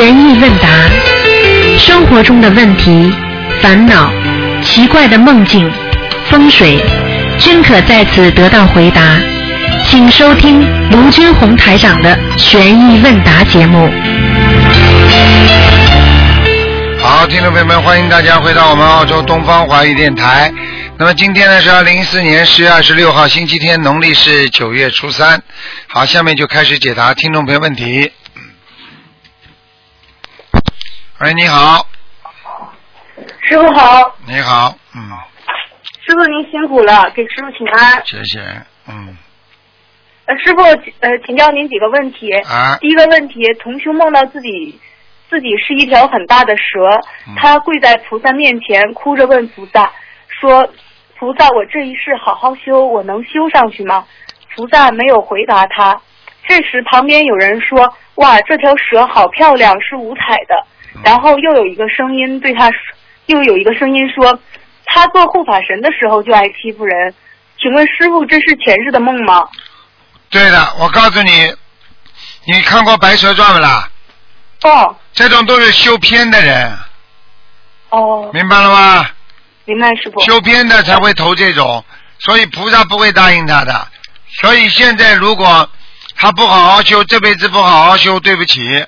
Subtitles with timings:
[0.00, 0.68] 意问答，
[1.78, 3.12] 生活中的问题、
[3.60, 4.10] 烦恼、
[4.62, 5.70] 奇怪的梦境、
[6.30, 6.82] 风水，
[7.38, 9.18] 均可在此得到回答。
[9.84, 13.90] 请收听卢军红台长的悬疑问答节目。
[17.00, 20.50] 好，听众朋友们，欢迎大家回到我们澳洲东方华语电台。
[20.98, 25.42] 那么今天呢是二零一四年十月二十六号，星期天，农历是九月初三。
[25.88, 28.10] 好，下面就开始解答听众朋友问题。
[31.22, 31.86] 喂，你好，
[33.42, 35.00] 师傅好，你好，嗯，
[36.04, 38.04] 师傅您辛苦了，给师傅请安。
[38.04, 38.40] 谢谢，
[38.88, 39.16] 嗯，
[40.26, 40.62] 呃，师傅，
[40.98, 42.32] 呃，请教您几个问题。
[42.40, 44.80] 啊第一个问题，同修梦到自己
[45.30, 46.88] 自己是一条很大的蛇，
[47.28, 49.92] 嗯他跪在菩萨面前，哭着问菩萨
[50.26, 50.68] 说
[51.16, 54.04] ：“菩萨，我这一世好好修，我能修上去吗？”
[54.56, 56.00] 菩萨没有回答他。
[56.48, 60.66] 这时旁边有人说：“哇，这条蛇好漂亮，是五彩的。”
[61.04, 62.76] 然后又有一个声音对他说，
[63.26, 64.40] 又有一个声音说
[64.86, 67.14] ：“他做护法神的时候就爱欺负人。”
[67.60, 69.48] 请问师傅，这是前世的梦吗？
[70.30, 71.54] 对的，我告诉你，
[72.46, 73.88] 你看过《白蛇传》不啦？
[74.64, 76.76] 哦这种都是修偏的人，
[77.90, 79.06] 哦，明白了吗？
[79.64, 80.20] 明白师傅。
[80.22, 81.84] 修偏的才会投这种，
[82.18, 83.88] 所以菩萨不会答应他的。
[84.40, 85.68] 所以现在如果
[86.16, 88.86] 他不好好修，这辈子不好好修，对不起，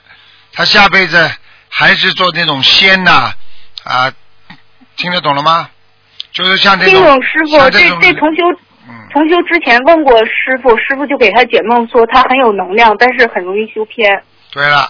[0.52, 1.30] 他下辈子
[1.76, 3.32] 还是做那种仙呐
[3.82, 4.12] 啊
[4.96, 5.68] 听得懂了吗？
[6.32, 8.42] 就是像这听种懂师傅，这像这种这同修
[8.88, 14.22] 嗯，同修之前问过师傅，师傅就给他解梦说他很有能量，但是很容易修偏。
[14.52, 14.88] 对了，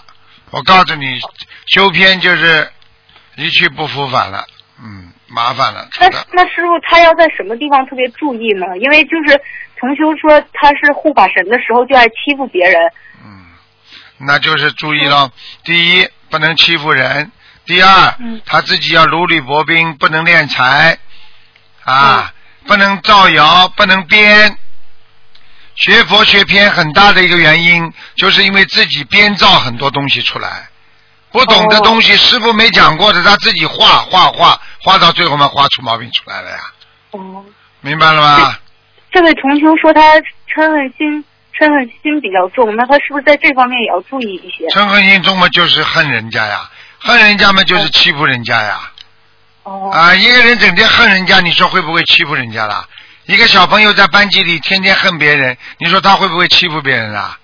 [0.51, 1.19] 我告诉你，
[1.65, 2.69] 修偏就是
[3.35, 4.45] 一去不复返了，
[4.79, 5.87] 嗯，麻烦了。
[5.99, 8.77] 那那师傅他要在什么地方特别注意呢？
[8.79, 9.41] 因为就是
[9.79, 12.75] 重修说他是护法神的时候就爱欺负别人。
[13.23, 13.45] 嗯，
[14.19, 15.31] 那就是注意了，
[15.63, 17.31] 第一不能欺负人，
[17.65, 18.41] 第二、嗯。
[18.45, 20.97] 他自己要如履薄冰，不能敛财。
[21.85, 22.33] 啊，
[22.67, 24.57] 不能造谣，不能编。
[25.75, 30.67] 学佛学偏很大的一个原因，就是因为自己编造很多东西出来，
[31.31, 36.57] 不懂的哦东西，师傅没讲过的，他自己画画画，画到最后嘛，画出毛病出来了呀，
[37.11, 37.45] 哦，
[37.79, 38.57] 明白了吗？
[39.09, 40.01] 这位同修说他
[40.53, 41.23] 嗔恨心
[41.57, 44.65] 嗔恨心比较重，那他是不是在这方面也要注意一些？
[44.77, 48.91] 嗔恨心重嘛，就是恨人家呀，恨人家嘛，就是欺负人家呀。
[49.63, 52.85] 哦，啊，一个人整天恨人家，你说会不会欺负人家啦？
[53.25, 57.37] 一个小朋友在班级里天天恨别人，你说他会不会欺负别人啦？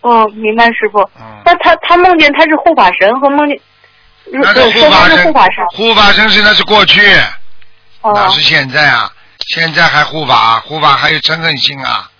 [0.00, 0.98] 哦，明白师傅。
[1.20, 3.60] 嗯，那他他梦见他是护法神和梦见，
[4.32, 7.00] 如那是护法神护法神，，护法神是那是过去，
[8.00, 9.12] 哦哪是现在啊？
[9.48, 12.10] 现在还护法，护法还有嗔恨心啊！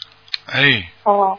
[0.53, 0.63] 哎，
[1.07, 1.39] 哦，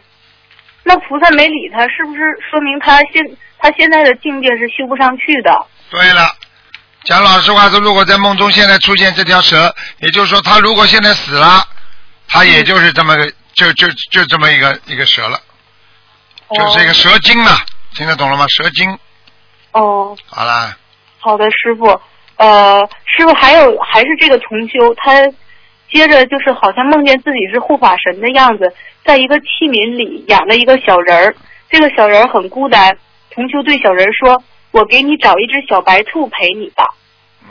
[0.83, 3.21] 那菩萨没理他，是不是说明他现
[3.59, 5.51] 他现在的境界是修不上去的？
[5.89, 6.31] 对了，
[7.03, 11.67] 讲老实话说，如果在梦中现在出现这条蛇，也就是说，他如果现在死了，
[12.29, 15.37] 他也就是这么个，就就就这么一个一个蛇了，
[16.55, 17.51] 就是一个蛇精了，
[17.93, 18.45] 听得懂了吗？
[18.47, 18.97] 蛇精，
[19.73, 20.77] 哦，好啦。
[21.19, 21.99] 好的，师傅。
[22.37, 25.11] 呃，师傅还有还是这个重修，他
[25.91, 28.71] 接着就是好像梦见自己是护法神的样子，
[29.07, 31.35] 在一个器皿里养了一个小人儿，
[31.69, 32.97] 这个小人儿很孤单。
[33.31, 36.83] 同修对小人说：“我给你找一只小白兔陪你吧。”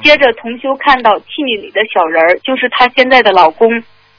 [0.05, 3.71] 接着同修看到器皿里的小人儿就是她现在的老公，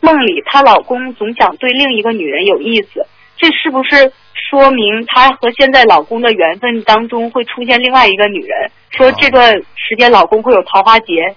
[0.01, 3.05] 梦里她老公总想对另一个女人有意思，
[3.37, 4.11] 这是不是
[4.49, 8.71] 说明她和现在老公的缘分当中会出现另外一个女人？
[8.89, 11.35] 说这段时间老公会有桃花劫。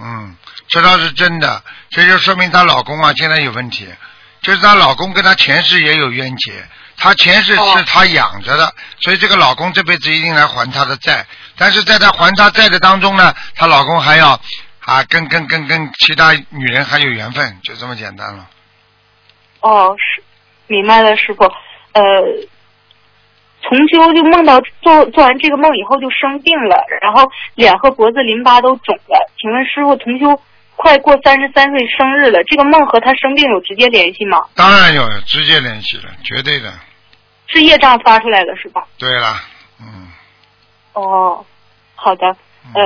[0.00, 0.34] 嗯，
[0.68, 3.84] 这倒是真的，这就说明她老公啊现在有问题，
[4.42, 6.52] 就是她老公跟她前世也有冤结，
[6.96, 11.24] 她前世哦是她养着的，所以这个老公这辈子一定来还她的债。
[11.56, 14.38] 但是在她还她债的当中呢，她老公还要
[14.80, 18.48] 啊跟跟跟跟其他女人还有缘分，就这么简单了。
[19.60, 20.22] 哦，是
[20.66, 21.44] 明白了，师傅。
[21.92, 22.02] 呃，
[23.62, 29.30] 重修就梦到做做完这个梦以后就生病了，然后脸和脖子淋巴都肿了。
[29.38, 30.42] 请问师傅，重修
[30.82, 34.44] 快过三十三岁生日了，这个梦和他生病有直接联系吗？
[34.56, 36.74] 当然有直接联系了，绝对的。
[37.46, 38.84] 是业障发出来的是吧？
[38.98, 39.36] 对了，
[39.80, 40.08] 嗯，
[40.94, 41.46] 哦，
[41.94, 42.26] 好的。
[42.74, 42.82] 呃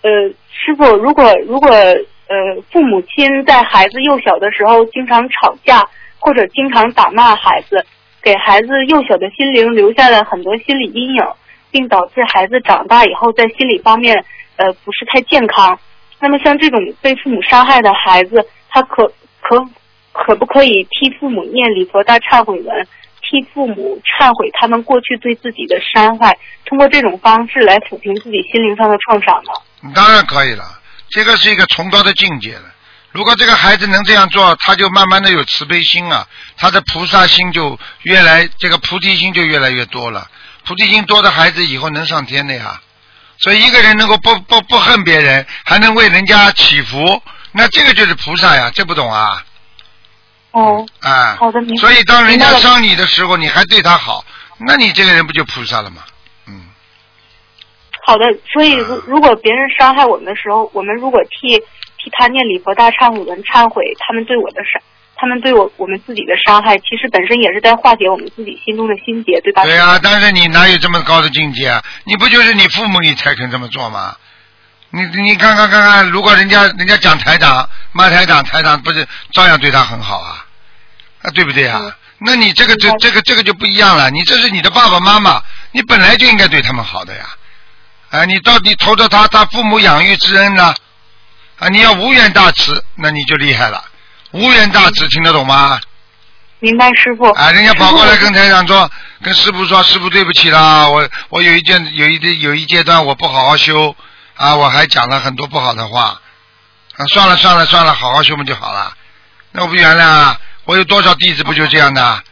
[0.00, 0.10] 呃，
[0.50, 5.86] 师傅，如果如果呃父母亲在孩子幼小的时候经常吵架，
[6.18, 7.84] 或者经常打骂孩子，
[8.22, 11.22] 给孩子幼小的心灵留下了很多心理阴影，
[11.70, 14.24] 并导致孩子长大以后在心理方面
[14.56, 15.78] 呃不是太健康。
[16.20, 19.06] 那么像这种被父母伤害的孩子，他可
[19.40, 19.64] 可
[20.12, 22.86] 可不可以替父母念礼佛大忏悔文，
[23.22, 29.92] 替父母忏悔他们过去对自己的伤害，通过这种方式来抚平自己心灵上的创伤呢？
[29.94, 30.64] 当然可以了，
[31.08, 32.64] 这个是一个崇高的境界了。
[33.12, 36.26] 如果这个孩子能这样做，他就慢慢的有慈悲心啊，
[36.56, 40.26] 他的菩萨心就越来，这个菩提心就越来越多了。
[40.66, 42.80] 菩提心多的孩子以后能上天的呀。
[43.38, 49.44] 所以一个人能够不不不恨别人，还能为人家祈福，那这个就是菩萨呀，这不懂啊？
[50.50, 54.24] 哦，啊，好的明白所以当人家伤你的时候，你还对他好，
[54.58, 56.02] 那你这个人不就菩萨了吗？
[56.48, 56.68] 嗯，
[58.04, 58.24] 好的。
[58.52, 61.58] 所以啊如如果别人伤害我们的时候，我们如果替
[61.98, 64.82] 替他念礼佛大忏悔文忏悔他们对我的伤，
[65.20, 69.64] 他们对我我们自己的伤害，其实本身也是在化解我们自己心中的心结，对吧？
[69.64, 71.82] 对啊、但是你哪有这么高的境界啊？
[72.04, 74.16] 你不就是你父母你才肯这么做吗？
[74.90, 80.46] 你你看看看看，如果人家人家讲台长骂台长，台长不是照样对他很好啊？
[81.22, 81.80] 啊，对不对啊？
[81.82, 87.24] 嗯那你这个这这个这个就不一样了，你这是你的爸爸妈妈，你本来就应该对他们好的呀。
[88.10, 90.74] 啊，你到底投着他他父母养育之恩呢？
[91.60, 93.84] 啊，你要无缘大慈，那你就厉害了。
[94.32, 95.80] 无缘大慈听得懂吗？
[96.60, 97.30] 明白，师傅。
[97.30, 98.90] 啊，人家跑过来跟台长说，
[99.22, 103.94] 跟师傅说，师傅对不起啦，我我有一件有一有一阶段我不好好修
[104.34, 106.20] 啊，我还讲了很多不好的话，
[106.96, 108.92] 啊，算了算了算了，好好修嘛就好了，
[109.52, 112.22] 那我不原谅啊，我有多少弟子不就这样的？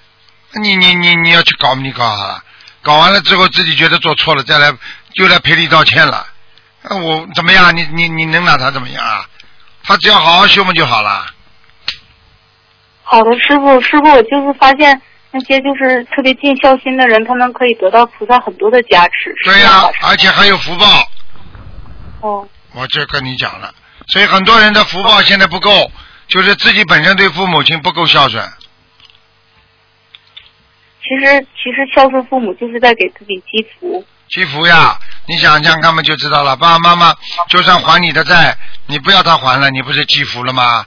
[0.61, 2.43] 你你你你要去搞你搞好了，
[2.83, 4.73] 搞完了之后自己觉得做错了，再来
[5.15, 6.27] 又来赔礼道歉了，
[6.83, 7.77] 那我怎么样？
[7.77, 9.25] 你你你能拿他怎么样啊？
[9.85, 11.27] 他只要好好修嘛就好了。
[13.09, 15.01] 好的，师傅，师傅，我就是发现
[15.31, 19.33] 那些就是特别尽孝心的人，他们可以得到菩萨很多的加持。
[19.45, 20.87] 对呀、而且还有福报。
[22.21, 23.73] 哦，我就跟你讲了，
[24.09, 25.89] 所以很多人的福报现在不够，
[26.27, 28.45] 就是自己本身对父母亲不够孝顺。
[31.01, 34.05] 其实其实孝顺父母就是在给自己积福。
[34.29, 34.99] 积福呀，
[35.29, 36.57] 你想想看嘛就知道了。
[36.57, 37.15] 爸爸妈妈
[37.49, 38.57] 就算还你的债，
[38.87, 40.85] 你不要他还了，你不是积福了吗？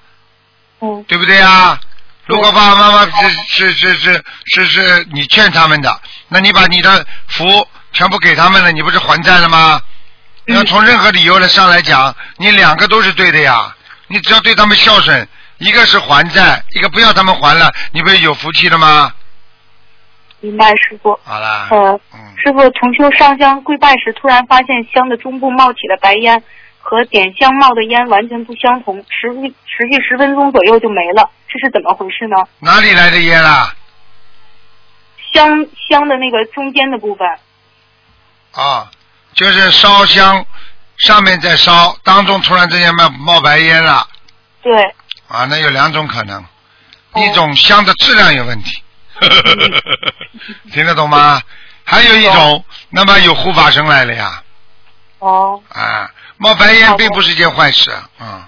[0.81, 1.79] 嗯，对不对呀？
[2.29, 9.81] 如果爸爸妈妈是是是是是是你欠他们的，那你把你的福全部给他们了，你不是还债了吗？
[10.45, 13.75] 嗯那从任何理由来上来讲，你两个都是对的呀。
[14.07, 15.27] 你只要对他们孝顺，
[15.57, 19.11] 一个是还债，一个不要他们还了，你不是有福气了吗？
[20.39, 21.19] 明白，师傅。
[21.23, 26.41] 好了，呃，嗯，师傅重修上香跪拜时，突然发现香的中部冒起了白烟，
[26.79, 32.37] 和点香冒的烟完全不相同，持续持续十分钟左右就没了，这是怎么回事呢？
[32.59, 33.73] 哪里来的烟啦？
[35.33, 37.27] 香香的那个中间的部分，
[38.53, 38.89] 啊，
[39.33, 40.45] 就是烧香，
[40.97, 44.07] 上面在烧，当中突然之间冒冒白烟了。
[44.61, 44.83] 对，
[45.27, 46.43] 啊，那有两种可能，
[47.11, 47.21] 哦。
[47.21, 48.83] 一种香的质量有问题，
[50.73, 51.41] 听得懂吗？
[51.83, 54.43] 还有一种，那么有护法神来了呀，
[55.19, 58.43] 哦，啊，冒白烟并不是一件坏事，嗯，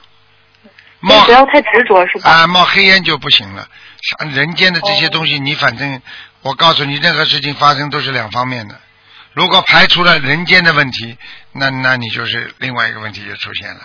[1.02, 2.30] 冒不要太执着是吧？
[2.30, 3.68] 啊冒黑烟就不行了。
[4.02, 6.02] 像人间的这些哦东西，你反正
[6.42, 8.76] 我告诉你，任何事情发生都是两方面的。
[9.34, 11.18] 如果排除了人间的问题，
[11.54, 13.80] 那那你就是另外一个问题就出现了。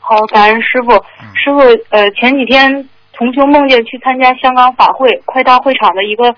[0.00, 0.92] 好，感恩师傅。
[0.94, 1.60] 嗯师傅，
[1.90, 6.34] 呃，前几天同修梦见去参加香港法会，快到会场的一个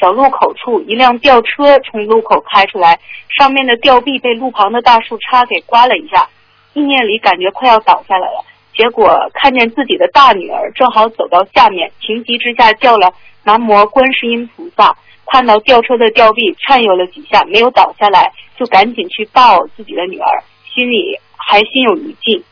[0.00, 2.98] 小路口处，一辆吊车从路口开出来，
[3.38, 6.28] 上面的吊臂被路旁的大树叉给刮了一下，
[6.74, 8.44] 意念里感觉快要倒下来了。
[8.80, 13.12] 结果看见自己的大女儿正好走到下面，情急之下叫了
[13.44, 14.96] 南无观世音菩萨。
[15.26, 20.42] 看到吊车的吊臂颤悠了几下，没有倒下来，就赶紧去抱自己的女儿，
[20.74, 22.42] 心里还心有余悸。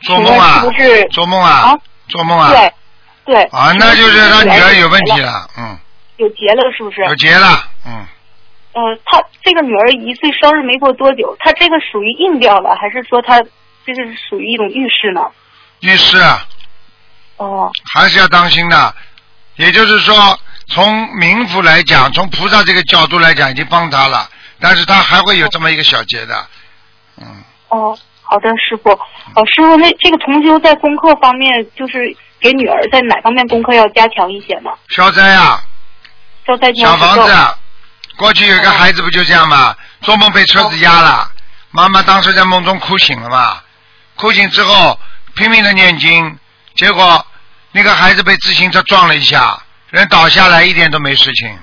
[0.00, 1.04] 做梦啊是不是？
[1.10, 1.78] 做梦啊啊？
[2.08, 2.50] 做梦啊？
[2.50, 2.72] 对，
[3.26, 3.42] 对。
[3.52, 5.78] 啊，那就是他女儿有问题了，了，嗯，
[6.16, 7.04] 有结了是不是？
[7.04, 7.46] 有结了，
[7.86, 8.06] 嗯，
[8.72, 13.42] 呃，他这个女儿一岁生日没过多久，他这个属于硬掉了，还是说他
[13.84, 15.30] 这是属于一种预示呢？
[15.80, 16.46] 律师啊。
[17.36, 18.94] 哦，还是要当心的。
[19.56, 26.46] 也就是说，从冥府来讲，从菩萨这个角度来讲，已经帮他了，但是他还会有这么一个小结的，
[27.18, 27.26] 嗯，
[27.68, 28.90] 哦，好的，师傅。
[28.90, 34.70] 哦，师傅，那这个同修在功课方面，就是给女儿在哪方面功课要加强一些呢？
[34.88, 35.62] 消灾啊，
[36.46, 37.54] 消灾经小房子啊，
[38.16, 39.76] 过去有一个孩子不就这样吗？
[40.00, 41.30] 做梦被车子压了，
[41.70, 43.60] 妈妈当时在梦中哭醒了嘛，
[44.16, 44.98] 哭醒之后
[45.34, 46.38] 拼命的念经，
[46.74, 47.26] 结果
[47.72, 51.58] 那个孩子被自行车撞了一下，人倒下来一点都没事情。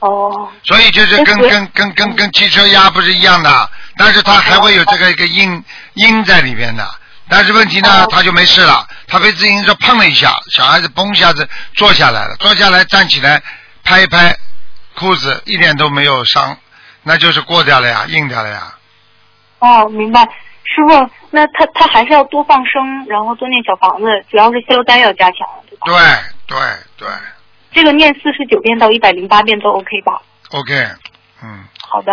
[0.00, 6.86] 哦，所以就是跟跟跟跟跟汽车压不是一样的，但是他还会有这个一个因因在里边的。
[7.28, 13.42] 但是问题呢哦，他就没事了，他被自行车碰了一下，小孩子嘣一下子坐下来了，坐下来站起来，
[13.82, 14.36] 拍一拍
[14.94, 16.56] 裤子，一点都没有伤，
[17.02, 18.74] 那就是过掉了呀，硬掉了呀。
[19.58, 20.20] 哦，明白。
[20.22, 25.84] 师傅，那他他还是要多放生，然后多念小房子，主要是消灾要加强，对吧？
[26.48, 26.58] 对对
[26.96, 27.08] 对
[27.72, 30.72] 这个念四十九遍到一百零八遍都 OK 吧？，OK，
[31.42, 32.12] 嗯，好的，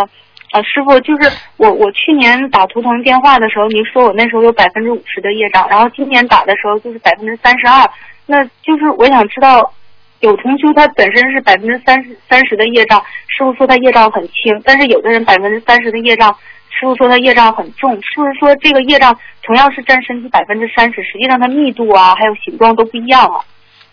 [0.51, 7.89] 呃，师傅，就是我我去年打图腾电话的时候，您说我那时候有百分之五十的业障，然后今年打的时候就是百分之三十二，
[8.25, 9.73] 那就是我想知道，
[10.19, 16.35] 有同修他本身是百分之三十三十的业障，师傅说他业障很轻，但是有的人百分之三十的业障，
[16.79, 23.45] 师傅说他业障很重，是不是说这个业障同样是占身体百分之三十，实际上它密度啊还有形状都不一样啊？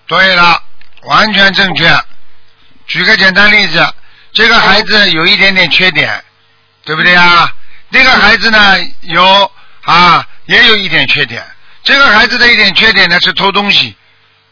[0.07, 0.61] 对了，
[1.05, 1.89] 完全正确。
[2.87, 3.87] 举个简单例子，
[4.33, 6.11] 这个孩子有一点点缺点，
[6.85, 7.53] 对不对啊？
[7.91, 11.43] 那个孩子呢有啊，也有一点缺点。
[11.83, 13.95] 这个孩子的一点缺点呢是偷东西，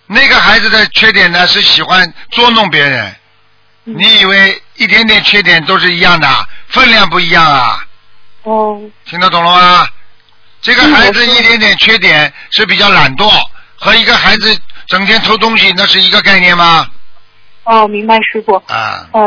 [0.06, 3.14] 那个孩子的缺点呢是喜欢捉弄别人。
[3.84, 6.28] 你以为一点点缺点都是一样的，
[6.68, 7.84] 分量不一样啊？
[8.44, 9.86] 哦，听得懂了吗？
[10.60, 13.30] 这个孩子一点点缺点是比较懒惰，
[13.76, 16.86] 和一个孩子整天偷东西，那是一个概念吗？
[17.64, 18.56] 哦，明白，师傅。
[18.66, 19.22] 啊，呃，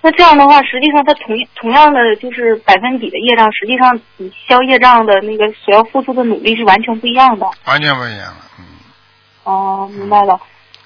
[0.00, 7.46] 那这样的话，实际上他同同样的就是百分比的业障，实际上你消业障的那个所要付出的努力是完全不一样的。
[7.66, 8.36] 完全不一样了。
[8.58, 8.64] 嗯，
[9.44, 10.40] 哦，明白了。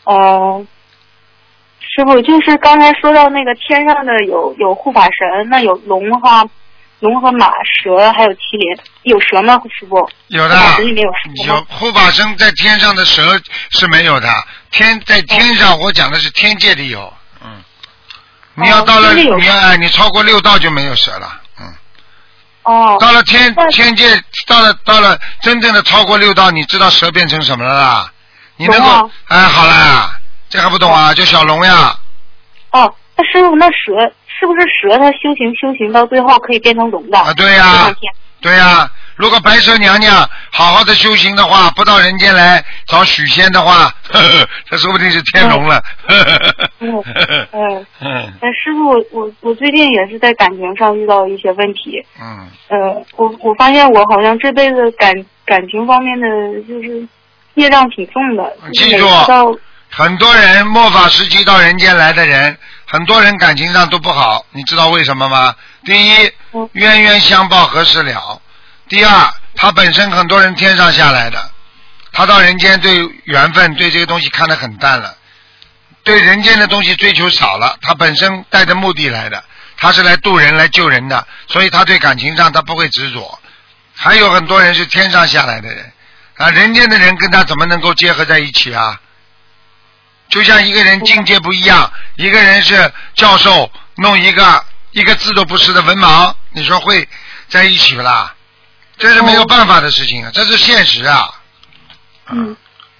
[0.04, 0.66] 呃，
[1.80, 6.44] 师傅，就是刚才说到那个天上的有有护法神，那有龙哈，
[7.00, 7.46] 龙和马、
[7.82, 9.54] 蛇还有麒麟，有蛇吗？
[9.78, 10.10] 师傅？
[10.28, 11.10] 有的神里面有
[11.44, 11.64] 蛇有？
[11.70, 13.40] 护法神在天上的蛇
[13.70, 14.28] 是没有的，
[14.70, 17.12] 天在天上，我讲的是天界里有。
[17.44, 17.62] 嗯，
[18.54, 21.40] 你要到了，你要哎，你超过六道就没有蛇了。
[21.60, 21.74] 嗯，
[22.64, 28.12] 哦，到了天天界，到了到了真正的超过六道，你知道蛇变成什么了啦？
[28.56, 30.10] 你能够啊哎，好了，
[30.48, 31.14] 这还不懂啊？
[31.14, 31.96] 就小龙呀。
[32.72, 34.96] 哦，那师傅，那蛇是不是蛇？
[34.98, 37.18] 它修行修行到最后可以变成龙的？
[37.18, 37.92] 啊，对呀、
[38.40, 45.82] 对呀、如果白蛇娘娘好好的修行的话，不到人间来找许仙的话，呵呵，这说不定是天龙了。
[46.78, 47.04] 嗯
[47.52, 47.86] 嗯。
[48.00, 52.04] 嗯呃，师傅，我我我最近也是在感情上遇到一些问题。
[52.20, 55.12] 嗯，呃，我我发现我好像这辈子感
[55.44, 56.26] 感情方面的
[56.68, 57.06] 就是
[57.54, 58.56] 业障挺重的。
[58.74, 59.08] 记住
[59.90, 62.56] 很多人末法时期到人间来的人，
[62.90, 65.54] 很多人感情上都不好，你知道为什么吗？
[65.84, 68.40] 第一嗯，冤冤相报何时了？
[68.88, 71.50] 第二，他本身很多人天上下来的，
[72.12, 75.14] 他到人间对缘分对这个东西看得很淡了，
[76.02, 79.44] 对人间的东西追求少了，他本身带着目的来的，
[79.76, 83.38] 他是来渡人来救人的，所以他对感情上他不会执着。
[83.94, 85.92] 还有很多人是天上下来的人，
[86.38, 88.98] 啊，人间的人跟他怎么能够结合在一起啊？
[90.28, 97.08] 就像一个人境界不一样，一个人是教授，弄一个一个字都不识的文盲，你说会
[97.48, 98.34] 在一起不啦？
[98.98, 101.28] 这是没有办法的事情啊，这是现实啊。
[102.30, 102.56] 嗯，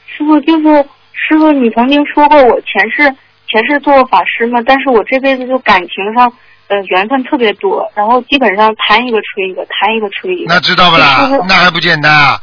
[0.06, 0.82] 师傅就是
[1.12, 3.14] 师傅，你曾经说过我前世
[3.50, 6.32] 前世做过法师嘛，但是我这辈子就感情上
[6.68, 10.54] 呃缘分特别多，然后基本上谈一个吹一个，谈一个吹一个。
[10.54, 11.28] 那知道不啦？
[11.48, 12.40] 那还不简单啊？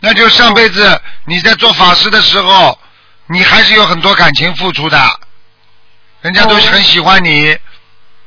[0.00, 2.78] 那就上辈子你在做法师的时候，
[3.32, 4.98] 你还是有很多感情付出的，
[6.20, 7.56] 人家都是很喜欢你，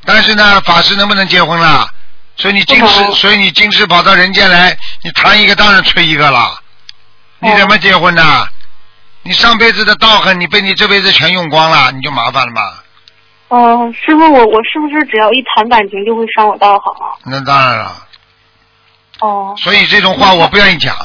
[0.06, 1.90] 但是呢，法师能不能结婚了？
[2.38, 6.58] 所以你今世，所以你今世跑到人间来，你谈一个当然吹一个了，
[7.40, 8.48] 你哦怎么结婚呢？
[9.24, 12.62] 你上辈子的道行，你被你这辈子全用光了，你就麻烦了嘛。
[13.50, 17.12] 哦、师傅，我我是不是只要一谈感情就会伤我道行啊？
[17.26, 18.08] 那当然了，
[19.20, 20.96] 哦，所以这种话我不愿意讲，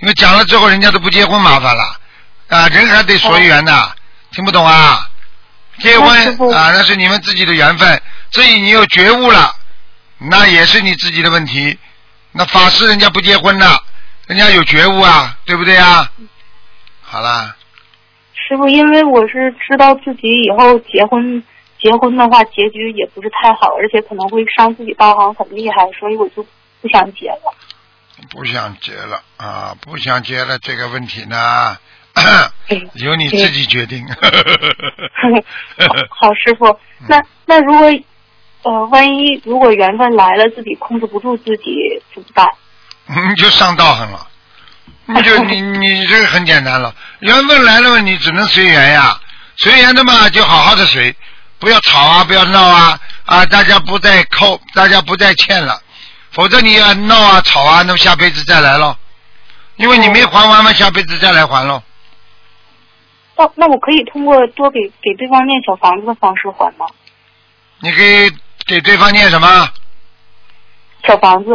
[0.00, 2.00] 因为讲了之后人家都不结婚，麻烦了
[2.48, 3.96] 啊，人还得随缘的，
[4.32, 5.08] 听不懂啊？
[5.78, 8.00] 结婚啊，那是你们自己的缘分，
[8.30, 9.54] 至于你有觉悟了，
[10.18, 11.78] 那也是你自己的问题。
[12.32, 13.82] 那法师人家不结婚了，
[14.26, 16.10] 人家有觉悟啊，对不对啊？
[17.02, 17.56] 好啦，
[18.34, 21.42] 师傅，因为我是知道自己以后结婚
[21.80, 26.46] 结婚的话，结局也不是太好，而且可能会伤自己道行很厉害，所以我就
[26.80, 27.54] 不想结了。
[28.30, 31.78] 不想结了啊，不想结了，这个问题呢，对
[32.94, 34.06] 由你自己决定。
[36.10, 37.88] 好，师傅，那那如果
[38.62, 41.74] 呃，万一如果缘分来了，自己控制不住自己
[42.14, 42.48] 怎么办？
[43.28, 44.26] 你就上道行了，
[45.06, 49.20] 你就 你你这个很简单了，缘分来了嘛，你只能随缘呀，
[49.56, 51.14] 随缘的嘛就好好的随，
[51.60, 52.98] 不要吵啊，不要闹啊。
[53.26, 55.80] 啊，大家不再扣，大家不再欠了，
[56.30, 58.96] 否则你要闹啊吵啊，那么下辈子再来咯，
[59.76, 61.82] 因为你没还完嘛，下辈子再来还咯。
[63.36, 66.86] 那那我可以通过多给给对方念小房子的方式还吗？
[67.80, 68.30] 你可以
[68.66, 69.68] 给对方念什么？
[71.04, 71.52] 小房子，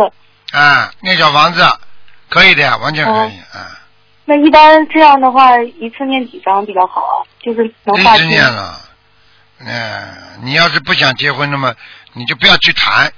[0.52, 1.66] 啊，念小房子，
[2.30, 3.80] 可以的，完全可以，啊。
[4.26, 7.26] 那一般这样的话，一次念几张比较好啊？
[7.42, 8.26] 就是能一直。
[8.26, 8.80] 念了，
[9.60, 11.74] 嗯，你要是不想结婚，那么
[12.14, 13.12] 你就不要去谈，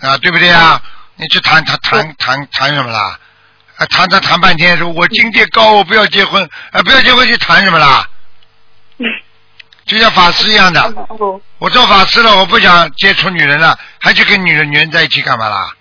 [0.00, 0.82] 啊，对不对啊？
[1.14, 3.18] 你去谈谈谈谈谈什么啦？
[3.76, 6.42] 啊，谈谈谈半天，说我境界高，我不要结婚，
[6.72, 8.08] 啊，不要结婚去谈什么啦？
[9.84, 15.74] 就像法师一样的，哦我做法师了，我不想接触女人了，还去跟女人女人在一起干嘛啦？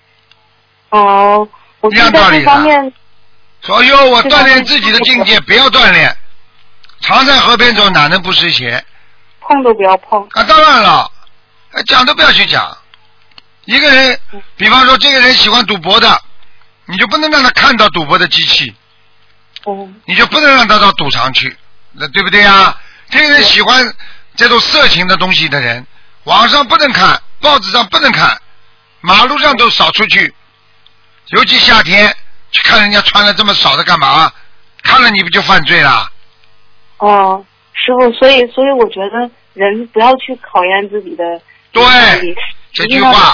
[0.90, 1.48] 哦，
[1.80, 2.94] 我一样道理的这方面，
[3.62, 6.16] 说哎呦，我锻炼自己的境界，不要锻炼。
[7.02, 8.84] 常在河边走，哪能不湿鞋？
[9.42, 10.22] 碰都不要碰。
[10.32, 11.12] 啊，当然了，
[11.72, 12.78] 呃讲都不要去讲。
[13.66, 14.20] 一个人，
[14.56, 16.22] 比方说这个人喜欢赌博的，
[16.86, 18.76] 你就不能让他看到赌博的机器，
[19.64, 21.56] 哦，你就不能让他到赌场去，
[21.94, 22.80] 那对不对啊？
[23.10, 23.94] 这个人喜欢
[24.36, 25.86] 这种色情的东西的人，
[26.24, 28.40] 网上不能看，报纸上不能看，
[29.02, 30.34] 马路上都少出去，
[31.30, 32.16] 尤其夏天
[32.52, 34.32] 去看人家穿的这么少的干嘛？
[34.84, 36.12] 看了你不就犯罪了？
[36.98, 41.24] 哦，师傅，所以所以我觉得人不要去考验自己的
[41.72, 41.84] 对
[42.76, 43.34] 这句话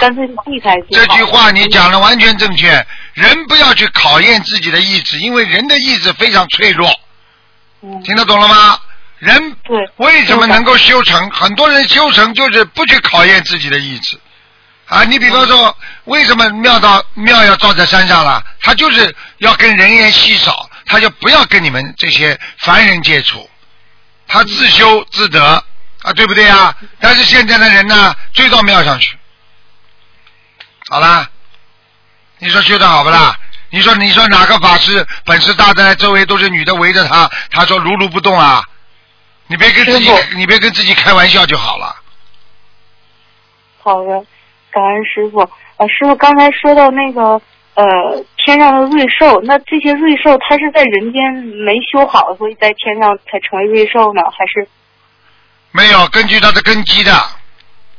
[0.92, 2.70] 这句话你讲的完全正确，
[3.14, 6.90] 人不要去考验自己的意志，因为人的意志非常脆弱，
[7.82, 8.80] 嗯，听得懂了吗？
[9.18, 9.56] 人，
[9.98, 11.30] 为什么能够修成？
[11.32, 14.20] 很多人修成就是不去考验自己的意志
[14.88, 15.04] 啊！
[15.06, 18.44] 你比方说，为什么庙到庙要造在山上了？
[18.62, 23.50] 他就是要跟人烟稀少，他就不要跟你们这些凡人接触，
[24.28, 25.64] 他自修自得
[26.04, 26.76] 啊，对不对啊？
[27.00, 29.16] 但是现在的人呢，追到庙上去，
[30.92, 31.26] 好啦，
[32.40, 33.34] 你说修的好不啦？
[33.70, 38.62] 你说你说哪个法师本事大的，周围都是女的围着他，他说如如不动啊？
[39.48, 41.96] 你别跟自己，你别跟自己开玩笑就好了。
[43.82, 44.26] 好的，
[44.70, 45.40] 感恩师傅。
[45.78, 47.42] 呃，师傅刚才说到那个
[47.76, 54.68] 呃天上的瑞兽，那这些瑞兽它是在人间没修好，所以在天上才成为瑞兽呢，还是
[55.72, 57.14] 没有根据它的根基的，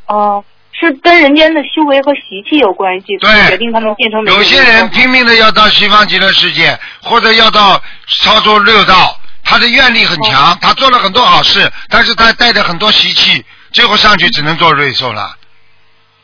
[0.09, 0.44] 哦、
[0.82, 15.36] 是跟人间的修为和习气有关系，对决定他们变成有些人拼命的要到西方极乐世界，或者要到操作六道，他的愿力很强，他做了很多好事，但是他带着很多习气，最后上去只能做瑞兽了。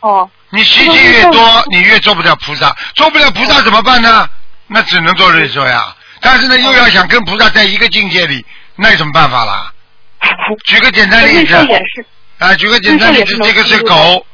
[0.01, 4.29] 哦你习气越多，你越做不了菩萨，做不了菩萨怎么办呢？
[4.67, 5.95] 那只能做瑞兽呀。
[6.21, 8.45] 但是呢，又要想跟菩萨在一个境界里，
[8.75, 9.71] 那有什么办法啦？
[10.65, 11.55] 举个简单例子
[12.39, 14.25] 啊，举个简单例子，这个是狗，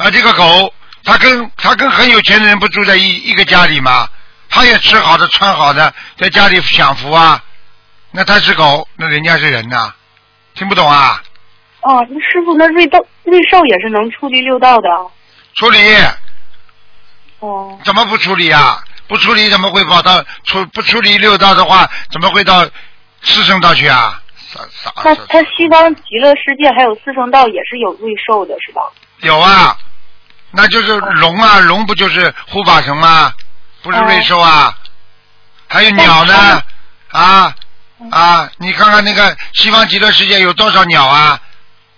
[0.00, 0.72] 啊，这个狗，
[1.04, 4.08] 它跟它跟很有钱的人不住在一一个家里吗？
[4.48, 7.44] 它也吃好的穿好的，在家里享福啊。
[8.10, 9.92] 那它是狗，那人家是人呐、
[10.54, 11.22] 听不懂啊？
[11.82, 15.04] 哦，那师傅那瑞道瑞兽也是能处理六道的啊
[15.56, 15.78] 处理
[17.40, 18.82] 哦怎么不处理啊？
[19.06, 22.64] 不处理怎么会跑到处不处理六道的话，怎么会到
[23.20, 24.22] 四圣道去啊？
[24.48, 28.82] 傻傻那傻他西方极乐世界还有四圣道也是有瑞兽的是吧？
[29.20, 29.76] 有啊，
[30.52, 33.32] 那就是龙啊，龙不就是护法神吗？
[33.82, 34.76] 不是瑞兽啊？
[35.68, 36.62] 还有鸟呢？
[37.10, 37.54] 啊
[38.10, 38.50] 啊！
[38.58, 41.40] 你看看那个西方极乐世界有多少鸟啊？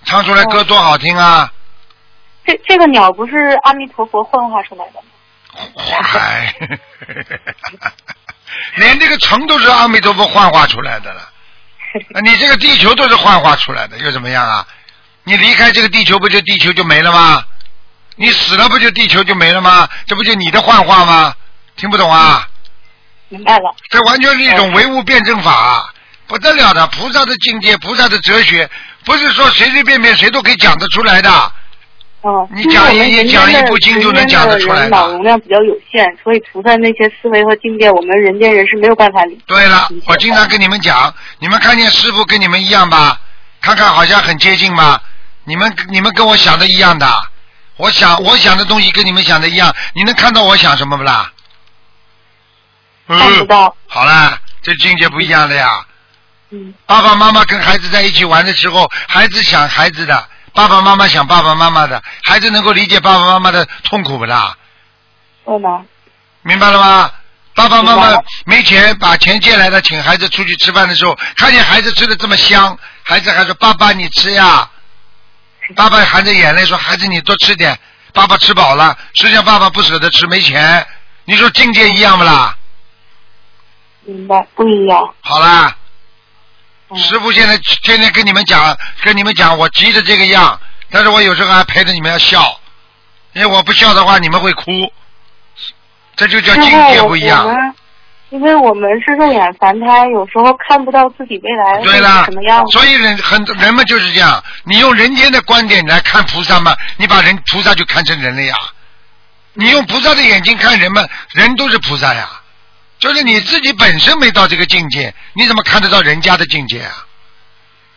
[0.05, 1.53] 唱出来歌多好听啊！
[2.45, 5.09] 这这个鸟不是阿弥陀佛幻化出来的吗？
[6.03, 6.55] 嗨，
[8.77, 11.29] 连这个城都是阿弥陀佛幻化出来的了。
[12.23, 14.67] 你这个地球都是幻化出来的，又怎么样啊？
[15.25, 17.45] 你离开这个地球，不就地球就没了吗？
[18.16, 19.88] 你死了，不就地球就没了吗？
[20.07, 21.35] 这不就你的幻化吗？
[21.77, 22.46] 听不懂啊？
[23.29, 23.75] 明白了。
[23.88, 25.92] 这完全是一种唯物辩证法，
[26.27, 26.87] 不得了的。
[26.88, 28.68] 菩萨的境界，菩萨的哲学，
[29.05, 31.31] 不是说随随便便谁都可以讲得出来的。
[32.20, 39.37] 哦，你讲一因为我们人讲一部经就能讲得出来的脑容量比较有限，所以菩萨那些思维和境界，我们人间人是没有办法理。
[39.46, 43.18] 对了，我经常跟你们讲，你们看见师傅跟你们一样吧？
[43.61, 45.03] 看看好像很接近吧？
[45.44, 47.07] 你们你们跟我想的一样的，
[47.76, 51.32] 我想我想的东西跟你们想的一样，你能看到我想什么不啦？
[53.08, 55.85] 看不嗯，到，好啦，这境界不一样的呀。
[56.50, 64.56] 嗯，爸爸妈妈跟孩子在一起玩的时候，孩子想孩子的，爸爸妈妈想爸爸妈妈的，孩子能够理解爸爸妈妈的痛苦不啦？
[65.44, 65.85] 不能。
[66.42, 67.11] 明白了吗？
[67.54, 74.70] 爸爸妈妈没钱，把钱借来了，请孩子出去吃饭的时候，看见孩子吃的这么香，孩子还说：“爸爸，你吃呀。”
[75.75, 77.79] 爸爸含着眼泪说：“孩子，你多吃点。”
[78.12, 80.87] 爸爸吃饱了，实际上爸爸不舍得吃，没钱。
[81.25, 82.55] 你说境界一样不啦？
[84.05, 85.14] 明白，不一样。
[85.22, 85.75] 好啦，
[86.90, 92.61] 嗯师傅现在天天跟你们讲，跟你们讲，我急着这个样，但是我有时候还陪着你们要笑，
[93.33, 94.92] 因为我不笑的话你们会哭，
[96.14, 97.75] 这就叫境界不一样
[98.33, 102.73] 因为我们是肉眼凡胎，有时候看不到自己未来是对了什么样，子。
[102.73, 108.55] 所以人很人们就是这样，你用人间的观点来看菩萨嘛，你把人菩萨就看成人了呀。
[109.53, 112.27] 你用菩萨的眼睛看人们，人都是菩萨呀。
[112.99, 117.05] 就是你自己本身没到这个境界，你怎么看得到人家的境界啊？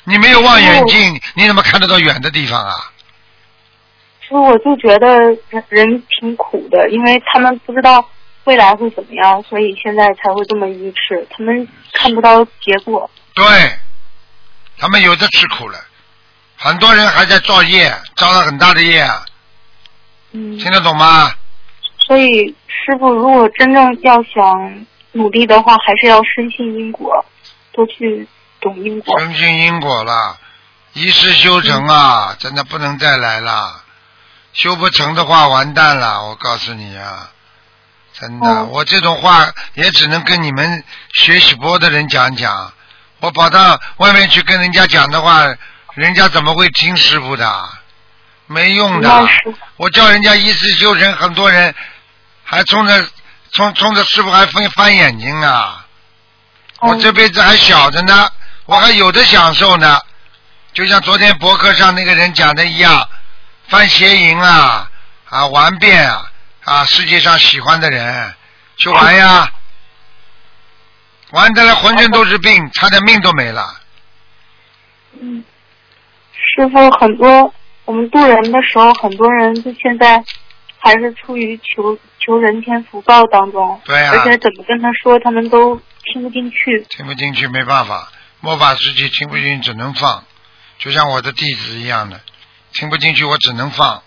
[0.04, 2.74] 你没有望远镜，你怎么看得到远的地方啊？
[4.28, 5.17] 所以，我就觉得
[5.50, 8.06] 人人挺苦的，因为他们不知道
[8.45, 13.10] 未来会怎么样，所以现在才会这么愚痴，他们看不到结果。
[13.34, 13.45] 对，
[14.77, 15.77] 他们有的吃苦了，
[16.55, 19.25] 很多人还在造业，造了很大的业啊，
[20.31, 21.31] 嗯，听得懂吗？
[21.99, 27.25] 所以师傅，如果真正要想努力的话，还是要深信因果，
[27.71, 28.27] 多去
[28.62, 29.19] 懂因果。
[29.19, 30.38] 深信因果了，
[30.93, 33.81] 一世修成啊，真的不能再来了。
[34.53, 36.23] 修不成的话，完蛋了！
[36.27, 37.31] 我告诉你啊，
[38.19, 42.71] 真的，哦我这种话也只能跟你们学习播的人讲讲。
[43.19, 45.43] 我跑到外面去跟人家讲的话，
[45.95, 47.69] 人家怎么会听师傅的？
[48.47, 49.28] 没用的。
[49.78, 51.73] 我叫人家一世修成，很多人
[52.43, 53.08] 还冲着
[53.51, 55.86] 冲冲着师傅还翻翻眼睛啊！
[56.82, 58.30] 我嗯这辈子还小着呢，
[58.65, 59.99] 我还有的享受呢。
[60.73, 63.10] 就像昨天博客上那个人讲的一样，
[63.67, 64.89] 犯邪淫啊
[65.30, 66.25] 啊玩遍啊
[66.65, 68.34] 啊世界上喜欢的人
[68.75, 69.51] 去玩呀，
[71.32, 73.82] 玩的了浑身都是病，差点命都没了。
[75.21, 75.43] 嗯，
[76.34, 77.54] 师傅，很多
[77.86, 80.23] 我们渡人的时候，很多人就现在
[80.80, 86.86] 还是处于求求人天福报当中，对啊而且怎么跟他说，他们都听不进去。
[86.89, 90.23] 听不进去没办法，末法时期听不进去只能放，
[90.80, 92.19] 就像我的弟子一样的，
[92.73, 94.01] 听不进去我只能放，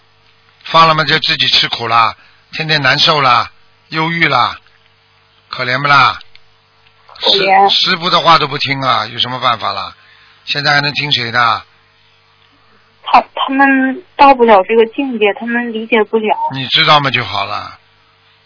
[0.65, 2.17] 放了嘛就自己吃苦啦，
[2.59, 3.53] 天天难受啦，
[3.91, 4.59] 忧郁啦，
[5.49, 6.19] 可怜不啦？
[7.21, 9.95] 可怜师师傅的话都不听啊，有什么办法啦？
[10.45, 11.63] 现在还能听谁的？
[13.05, 16.37] 他他们到不了这个境界，他们理解不了。
[16.53, 17.79] 你知道吗就好了。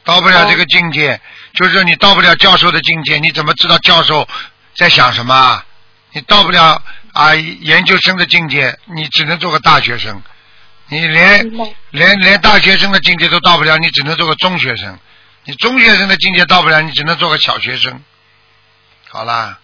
[0.05, 1.19] 到不了这个境界，
[1.55, 4.29] 就是说你到不了教授的境界，你怎么知道教授
[4.77, 5.65] 在想什么啊？
[6.13, 6.83] 你到不了
[7.15, 10.21] 啊研究生的境界，你只能做个大学生。
[10.93, 11.51] 你连
[11.89, 14.99] 连连大学生的境界都到不了，你只能做个中学生。
[15.45, 17.99] 你中学生的境界到不了，你只能做个小学生。
[19.09, 19.59] 好啦，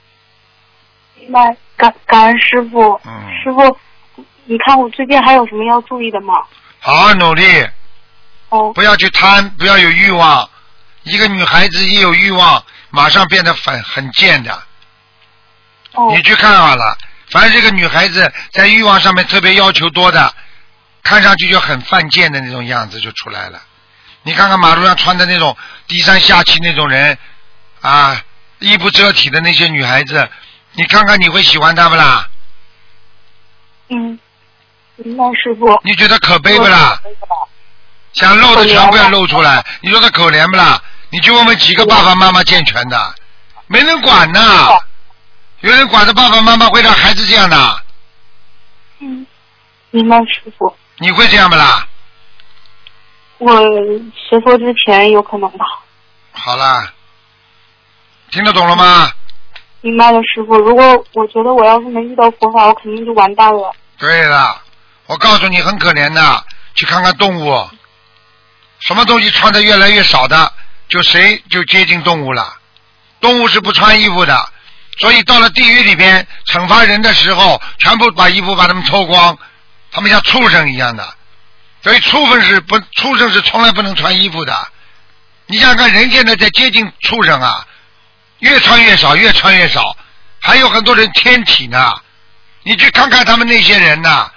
[1.20, 2.98] 明白，感感恩师傅。
[3.04, 3.12] 嗯
[3.44, 3.78] 师傅，
[4.46, 6.32] 你看我最近还有什么要注意的吗？
[6.80, 7.44] 好好努力，
[8.48, 10.48] 哦，不要去贪，不要有欲望。
[11.02, 14.62] 一个女孩子一有欲望，马上变得很很贱的。
[15.92, 16.96] 哦你，去看好了，
[17.30, 20.34] 凡是这个女孩子在欲望上面特别要求多的，
[21.08, 23.62] 看上去就很犯贱的那种样子就出来了。
[24.24, 27.16] 你看看马路上穿的那种低三下气那种人，
[27.80, 28.22] 啊，
[28.58, 30.28] 衣不遮体的那些女孩子，
[30.72, 32.28] 你看看你会喜欢她不啦？
[33.88, 34.18] 嗯，
[34.96, 35.80] 明白师傅。
[35.82, 37.00] 你觉得可悲不啦？
[38.12, 40.82] 想露的全部要露出来，你说他可怜不啦？
[41.08, 43.14] 你去问问几个爸爸妈妈健全的，
[43.66, 44.78] 没人管呐。
[45.60, 47.82] 有人管的爸爸妈妈会让孩子这样的，
[48.98, 49.26] 嗯，
[49.90, 50.76] 明白师傅。
[50.98, 51.86] 你会这样不啦？
[53.38, 53.52] 我
[54.28, 55.64] 学佛之前有可能吧。
[56.32, 56.92] 好啦，
[58.30, 59.10] 听得懂了吗？
[59.80, 60.58] 明白了，师傅。
[60.58, 63.72] 如果我觉得我要是没遇到佛法，我肯定就完蛋了。
[63.96, 64.60] 对了，
[65.06, 67.70] 我告诉你很可怜的，去看看动物，
[68.80, 70.52] 什么东西穿的越来越少的，
[70.88, 72.56] 就谁就接近动物了。
[73.20, 74.48] 动物是不穿衣服的，
[74.98, 79.38] 所以到了地狱里边惩罚人的时候，全部把衣服把他们脱光，
[79.90, 81.14] 他们像畜生一样的。
[81.82, 84.68] 所以畜生是不畜生是从来不能穿衣服的。
[85.46, 87.66] 你想想看，人现在在接近畜生啊，
[88.40, 89.96] 越穿越少，越穿越少，
[90.40, 91.94] 还有很多人天体呢。
[92.64, 94.30] 你去看看他们那些人呐、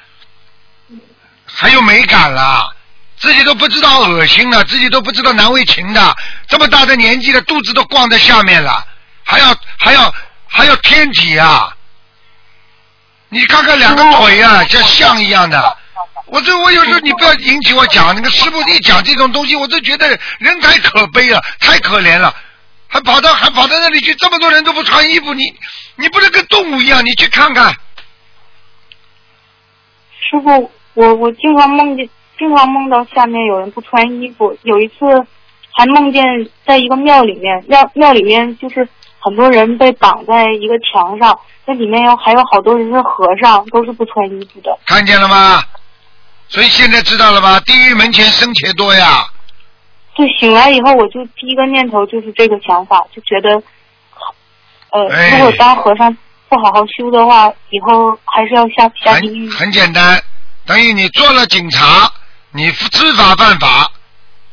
[1.46, 2.74] 还有美感啦，
[3.18, 6.16] 自己都不知道恶心了，自己都不知道难为情的，
[6.48, 8.88] 这么大的年纪了，肚子都光在下面了，
[9.24, 10.14] 还要还要
[10.48, 11.76] 还要天体啊！
[13.34, 15.78] 你看看两个腿啊，像象一样的。
[16.26, 22.34] 我这我有时候你不要引起我讲那个师傅一讲这种东西，我都觉得人太可悲了，太可怜了，
[22.88, 25.44] 还跑到还跑到那里去，这么多人都不穿衣服，你
[25.96, 27.74] 你不能跟动物一样，你去看看。
[30.20, 34.58] 师傅，我我经常梦见，经常梦到下面有人不穿衣服。
[34.63, 34.96] 有一次
[35.74, 36.24] 还梦见
[36.65, 38.88] 在一个庙里面，庙庙里面就是
[39.21, 44.77] 很多人被绑在一个墙上，那里面有还有好多人是和尚，都是不穿衣服的。
[44.86, 45.63] 看见了吗？
[46.49, 47.60] 所以现在知道了吧？
[47.62, 49.25] 地狱门前生钱多呀。
[50.13, 53.63] 就醒来以后，我就第一个念头就是这个想法，就觉得，
[54.89, 56.12] 呃，哎如果当和尚
[56.49, 59.60] 不好好修的话，以后还是要下下地狱很。
[59.60, 60.21] 很简单，
[60.65, 62.12] 等于你做了警察，
[62.51, 63.89] 你知法犯法，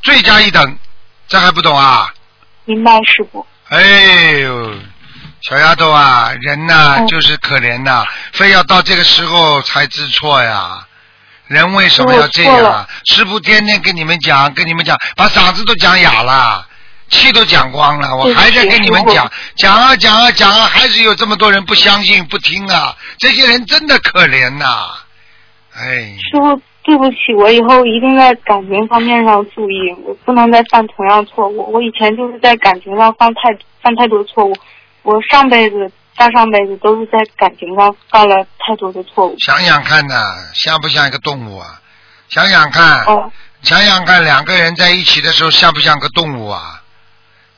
[0.03, 0.79] 罪加一等，
[1.27, 2.15] 这还不懂啊？
[2.65, 3.45] 明白，师傅。
[3.69, 3.83] 哎
[4.41, 4.75] 呦，
[5.43, 10.87] 小丫头啊，人呐、嗯就是可怜呐、非要到这个时候才知错呀。
[11.49, 12.89] 人为什么要这样啊了？
[13.07, 16.67] 师傅天天跟你们讲，跟你们讲，把嗓子都讲哑了，
[17.11, 24.95] 气都讲光了，我对不起还在跟你们讲，讲啊讲啊讲啊，还是有这么多人不相信不听啊，这些人真的可怜呐、
[25.75, 31.71] 哎，师傅，对不起，我以后一定在感情方面上注意，我不能再犯同样错误。
[31.71, 34.57] 我以前就是在感情上犯太犯太多错误，
[35.03, 39.37] 我上辈子、大上辈子都是在感情上犯了太多的错误。
[39.39, 40.15] 想想看呐、
[40.55, 41.79] 像不像一个动物啊？
[42.31, 46.83] 想想看，哦，想想看，两个人在一起的时候像不像个动物啊？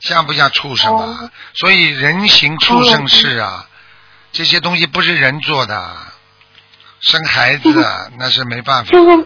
[0.01, 1.05] 像不像畜生啊？
[1.05, 3.65] 哦所以人形畜生是啊，
[4.33, 5.95] 这些东西不是人做的，
[7.01, 8.91] 生孩子啊，那是没办法。
[8.91, 9.17] 就是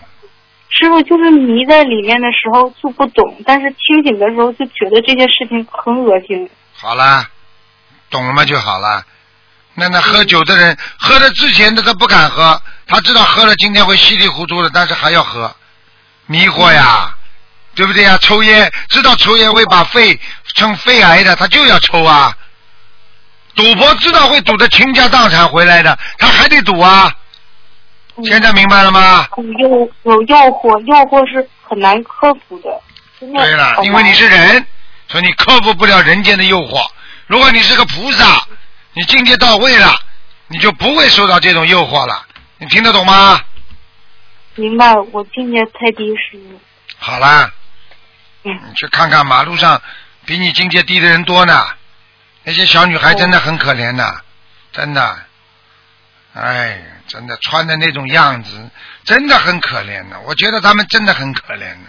[0.70, 6.50] 师傅，就是迷在里面的时候就不懂，但是清醒的时候就觉得这些事情很恶心。
[6.74, 7.28] 好了，
[8.10, 9.04] 懂了吗就好了。
[9.74, 15.54] 那那喝酒的人，喝了之前的他不敢喝，他知道喝了今天会稀里糊涂的，但是还要喝，
[16.28, 17.14] 迷惑呀，
[17.76, 18.18] 对不对呀？
[18.22, 20.18] 抽烟知道抽烟会把肺
[20.56, 22.34] 成肺癌的，他就要抽啊。
[23.54, 27.14] 赌博知道会赌的倾家荡产回来的，他还得赌啊。
[28.24, 29.28] 现在明白了吗？
[29.38, 32.82] 有诱有诱惑，诱惑是很难克服的。
[33.20, 34.66] 对了因为你是人，
[35.08, 36.80] 所以你克服不了人间的诱惑。
[37.28, 38.48] 如果你是个菩萨，
[38.94, 39.94] 你境界到位了，
[40.48, 42.26] 你就不会受到这种诱惑了。
[42.58, 43.42] 你听得懂吗？
[44.56, 46.60] 明白，我境界太低，师傅。
[46.98, 47.52] 好啦，
[48.44, 49.82] 嗯你去看看马路上
[50.26, 51.66] 比你境界低的人多呢，
[52.44, 54.22] 那些小女孩真的很可怜的，
[54.72, 55.18] 真的，
[56.34, 58.70] 哎，真的穿的那种样子，
[59.04, 60.20] 真的很可怜的。
[60.22, 61.88] 我觉得他们真的很可怜的，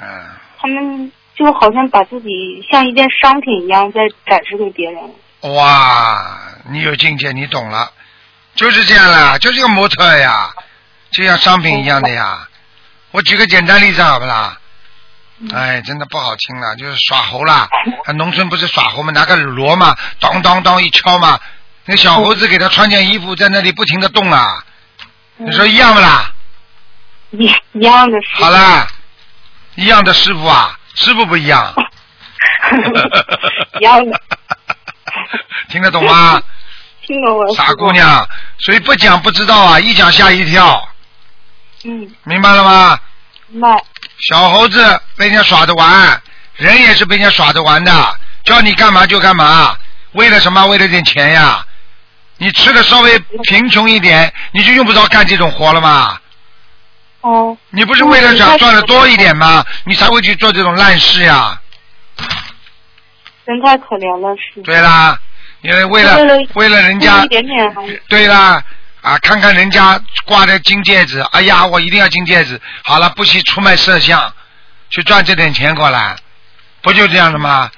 [0.00, 0.24] 嗯。
[0.58, 5.54] 他们就好像把自己像一件商品一样在展示给别人。
[5.54, 7.92] 哇，你有境界，你懂了，
[8.54, 10.54] 就是这样啦，就是个模特呀，
[11.10, 12.48] 就像商品一样的呀。
[13.10, 14.58] 我举个简单例子好不啦？
[15.52, 17.68] 哎，真的不好听了，就是耍猴啦。
[18.06, 19.12] 啊，农村不是耍猴吗？
[19.12, 21.38] 拿个锣嘛，当当当一敲嘛，
[21.86, 24.64] 那小猴子给他穿件衣服，在那里不停的动啊。
[25.36, 26.30] 你说一样不啦？
[27.30, 28.44] 一一样的师傅。
[28.44, 28.86] 好啦，
[29.74, 31.74] 一样的师傅啊，师傅不一样。
[33.80, 34.20] 一样的。
[35.68, 36.40] 听得懂吗？
[37.06, 37.54] 听懂了。
[37.54, 37.90] 傻姑。
[37.92, 38.26] 娘，
[38.60, 40.88] 所以不讲不知道啊，一讲吓一跳，
[41.84, 42.98] 嗯，明白了吗？
[43.48, 43.82] 明白。
[44.28, 46.22] 小猴子被人家耍着玩，
[46.54, 49.76] 人也是被人家耍着玩的，叫你干嘛就干嘛，
[50.12, 50.64] 为了什么？
[50.66, 51.66] 为了点钱呀！
[52.36, 56.18] 你吃的稍微贫穷一点，你就用不着干这种活了嘛。
[57.20, 57.56] 哦。
[57.70, 59.64] 你不是为了嗯想赚的多一点吗？
[59.84, 61.60] 你才会去做这种烂事呀。
[63.44, 64.60] 人太可怜了，是。
[64.62, 65.18] 对啦，
[65.62, 68.62] 因为为了为了为了人家一点点还对啦，
[69.02, 72.60] 啊，看看人家挂的金戒指，哎呀，我一定要金戒指。
[72.82, 74.32] 好了，不惜出卖色相，
[74.90, 76.16] 去赚这点钱过来，
[76.82, 77.70] 不就这样的吗？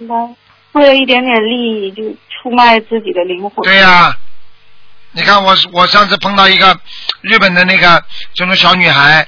[0.00, 0.14] 应该
[0.78, 3.64] 为了一点点利益就出卖自己的灵魂。
[3.64, 4.16] 对呀、
[5.12, 6.78] 你看我我上次碰到一个
[7.20, 8.02] 日本的那个
[8.34, 9.26] 这种小女孩，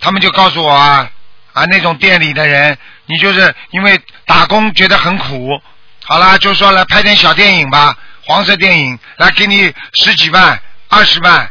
[0.00, 1.10] 他们就告诉我啊
[1.52, 2.76] 啊那种店里的人，
[3.06, 5.60] 你就是因为打工觉得很苦，
[6.04, 11.50] 好啦，就说来拍点小电影吧，黄色电影，来给你十几万、二十万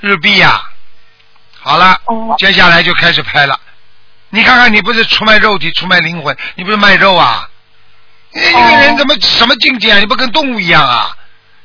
[0.00, 0.62] 日币呀、
[1.58, 3.58] 好了，哦接下来就开始拍了。
[4.30, 7.48] 你看看，你不是出卖肉体，出卖灵魂，你不是卖肉啊？
[8.38, 9.98] 你一个人怎么什么境界啊？
[9.98, 11.10] 你不跟动物一样啊？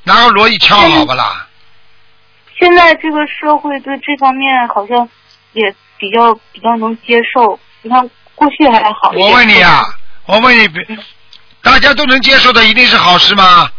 [0.04, 1.48] 拿个锣一敲，好不啦？
[2.60, 5.08] 现在这个社会对这方面好像
[5.54, 7.60] 也比较比较能接受。
[7.82, 9.12] 你看过去还好。
[9.16, 9.86] 我问你啊，
[10.26, 10.70] 我问你，
[11.62, 13.70] 大家都能接受的，一定是好事吗？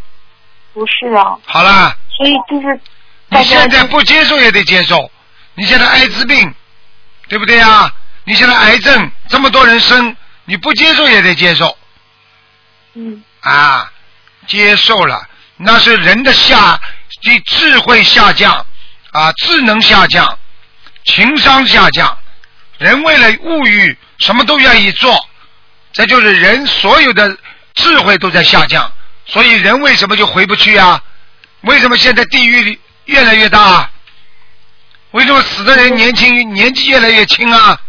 [0.72, 2.80] 不是啊，好了，所以就是
[3.28, 5.10] 你现在不接受也得接受。
[5.54, 6.54] 你现在艾滋病，
[7.28, 7.92] 对不对啊？
[8.24, 11.76] 你现在癌症这么多人生，你不接受也得接受
[12.94, 13.90] 嗯啊！
[14.46, 15.26] 接受了，
[15.56, 16.78] 那是人的下
[17.22, 18.66] 的智慧下降
[19.10, 20.38] 啊，智能下降，
[21.04, 22.18] 情商下降，
[22.78, 25.28] 人为了物欲什么都愿意做，
[25.92, 27.36] 这就是人所有的
[27.74, 28.92] 智慧都在下降，
[29.24, 31.02] 所以人为什么就回不去啊？
[31.62, 33.90] 为什么现在地狱越来越大？
[35.12, 37.80] 为什么死的人年轻年纪越来越轻啊？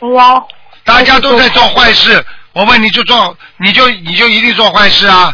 [0.00, 0.44] 哇。
[0.82, 2.24] 大家都在做坏事，
[2.58, 5.32] 我问你就做，你就你就一定做坏事啊？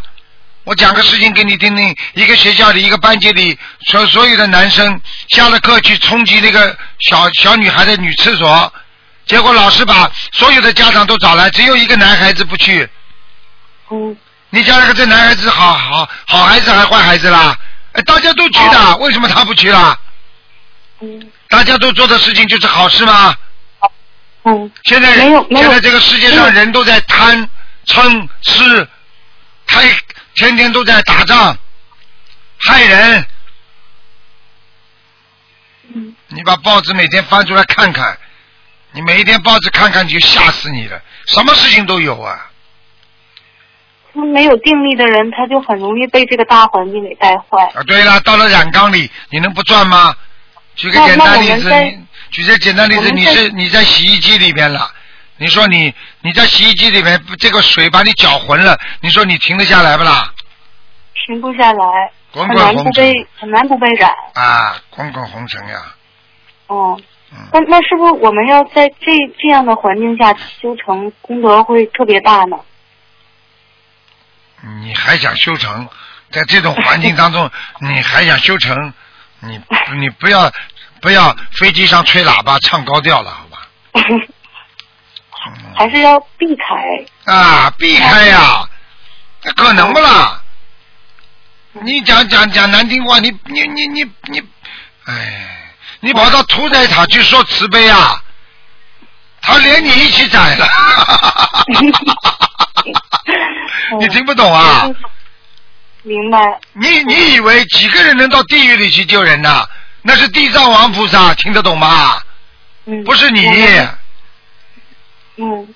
[0.65, 8.71] 我讲个事情给你听听，一个学校里一个班级里，所所有的男生下了课去冲击那个小小女孩的女厕所，
[9.25, 12.87] 结果老师把所有的家长都找来，只有一个男孩子不去。
[13.89, 14.15] 嗯。
[14.51, 17.57] 你讲那个这男孩子好好好孩子还坏孩子啦？
[17.93, 19.99] 哎，大家都去的，为什么他不去啦？
[21.01, 21.27] 嗯。
[21.49, 23.35] 大家都做的事情就是好事吗？
[24.45, 24.71] 嗯。
[24.85, 27.49] 现在现在这个世界上人都在贪
[27.87, 28.89] 嗔痴，
[29.67, 29.83] 太
[30.35, 31.57] 天天都在打仗，
[32.59, 33.27] 害人。
[35.95, 36.15] 嗯。
[36.29, 38.19] 你把报纸每天翻出来看看，
[38.93, 42.51] 你每一天报纸看看就吓死你了，什么事情都有啊。
[44.13, 47.65] 他没有定力的人，他就很容易被这个大环境给带坏。
[47.75, 50.15] 啊，对了，到了染缸里，你能不转吗？
[50.77, 51.71] 举个简单例子，
[52.35, 54.91] 举个简单例子，你是你在洗衣机里边了，
[55.37, 60.33] 你说你你在洗衣机里面这个水把你搅浑了，你说你停得下来不啦？
[61.27, 64.11] 停不下来，滚很难不被很难不被染。
[64.35, 65.95] 啊，滚滚红尘呀，
[66.67, 67.01] 哦，
[67.33, 72.57] 嗯，那那是不是我们要在这这样的环境下修成功德会特别大呢？
[74.83, 75.89] 你还想修成，
[76.31, 77.49] 在这种环境当中，
[77.81, 78.93] 你还想修成，
[79.41, 79.61] 你
[79.99, 80.51] 你不要
[81.05, 83.69] 不要飞机上吹喇叭唱高调了，好吧？
[83.93, 84.03] 嗯
[85.77, 87.31] 还是要避开？
[87.31, 88.67] 啊，避开呀，
[89.45, 90.41] 那可能不啦？
[91.83, 94.43] 你讲讲讲难听话，你你你你你，
[95.05, 95.47] 哎，
[96.01, 98.23] 你跑到屠宰场去说慈悲啊，
[99.43, 100.67] 他连你一起宰了，
[104.01, 104.89] 你听不懂啊？
[106.03, 106.39] 明白。
[106.73, 109.69] 你你以为几个人能到地狱里去救人呐？
[110.07, 112.21] 那是地藏王菩萨，听得懂吗？
[112.85, 113.03] 嗯。
[113.05, 113.89] 不是你我，们
[115.37, 115.75] 嗯，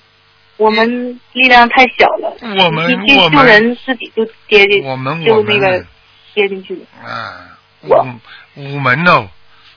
[0.57, 2.37] 我们力量太小了。
[2.63, 5.87] 我们一去救人自己就跌进，我们我就那个们
[6.35, 6.81] 跌进去了。
[7.03, 8.07] 啊，我
[8.55, 9.27] 午午门哦，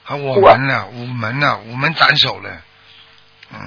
[0.05, 2.51] 还我们呢，五门呢，五门斩首了。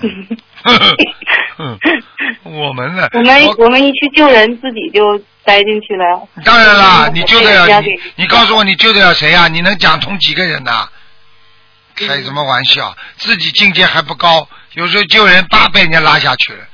[2.43, 3.09] 我们呢？
[3.13, 6.27] 我们我们一去救人，自己就栽进去了。
[6.43, 7.87] 当然啦，嗯你救得了你？
[8.15, 9.47] 你告诉我，你救得了谁啊？
[9.47, 10.89] 你能讲通几个人呐、
[11.95, 12.95] 开什么玩笑？
[13.17, 16.65] 自己境界还不高，有时候救人八被人家拉下去了。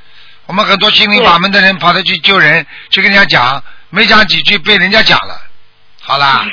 [0.48, 5.40] 我们很多心灵法门的人跑着去救人，去跟人家讲，没讲几句被人家讲了。
[6.02, 6.46] 好啦，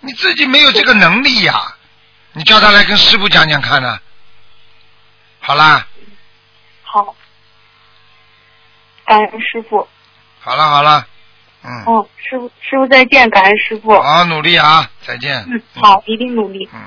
[0.00, 1.74] 你自己没有这个能力呀、
[2.32, 3.98] 你叫他来跟师傅讲讲看呢、
[5.40, 5.86] 好啦，
[6.82, 7.14] 好，
[9.04, 9.86] 感恩师傅。
[10.40, 11.06] 好了，好了，
[11.64, 13.94] 嗯，嗯，师傅师傅再见，感恩师傅。
[13.94, 15.44] 好好努力啊，再见。
[15.48, 16.68] 嗯，好，一定努力。
[16.74, 16.80] 嗯。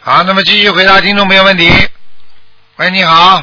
[0.00, 1.70] 好，那么继续回答听众朋友问题。
[2.76, 3.42] 喂，你好，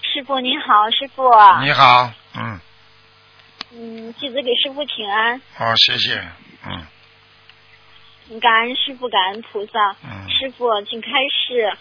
[0.00, 1.28] 师傅您好，师傅。
[1.62, 2.60] 你好，嗯，
[3.72, 6.22] 嗯，弟子给师傅请安，好，谢谢，
[6.66, 6.86] 嗯
[8.40, 9.96] 感恩师傅，感恩菩萨。
[10.02, 11.76] 嗯，师傅，请开示。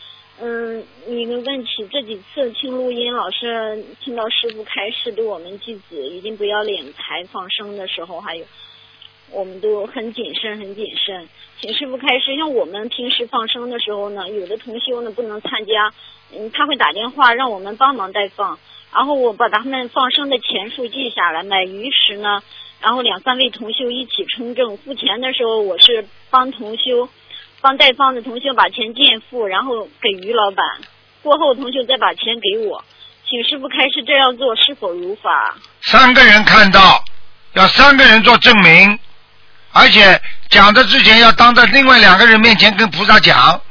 [0.45, 8.43] 嗯，一个问题，这几次听录音，老是听到师傅开示，对我们弟子一定不要敛财放生的时候，还有
[9.31, 11.29] 我们都很谨慎，很谨慎。
[11.61, 15.93] 请师傅开示，像我们平时放生的时候呢，有的同修呢不能参加，
[16.35, 18.59] 嗯，他会打电话让我们帮忙代放，
[18.93, 22.43] 然后我把他们放生的钱数记下来，买鱼食呢，
[22.81, 27.07] 然后两三位同修一起称正，付钱的时候我是帮同修，
[27.63, 30.65] 帮代放的同学把钱垫付，然后给于老板，
[31.21, 32.83] 过后同学再把钱给我，
[33.25, 35.55] 请师傅开示这样做是否如法？
[35.81, 37.01] 三个人看到，
[37.53, 38.99] 要三个人做证明，
[39.71, 43.61] 而且讲的之前要当着另外两个人面前跟菩萨讲，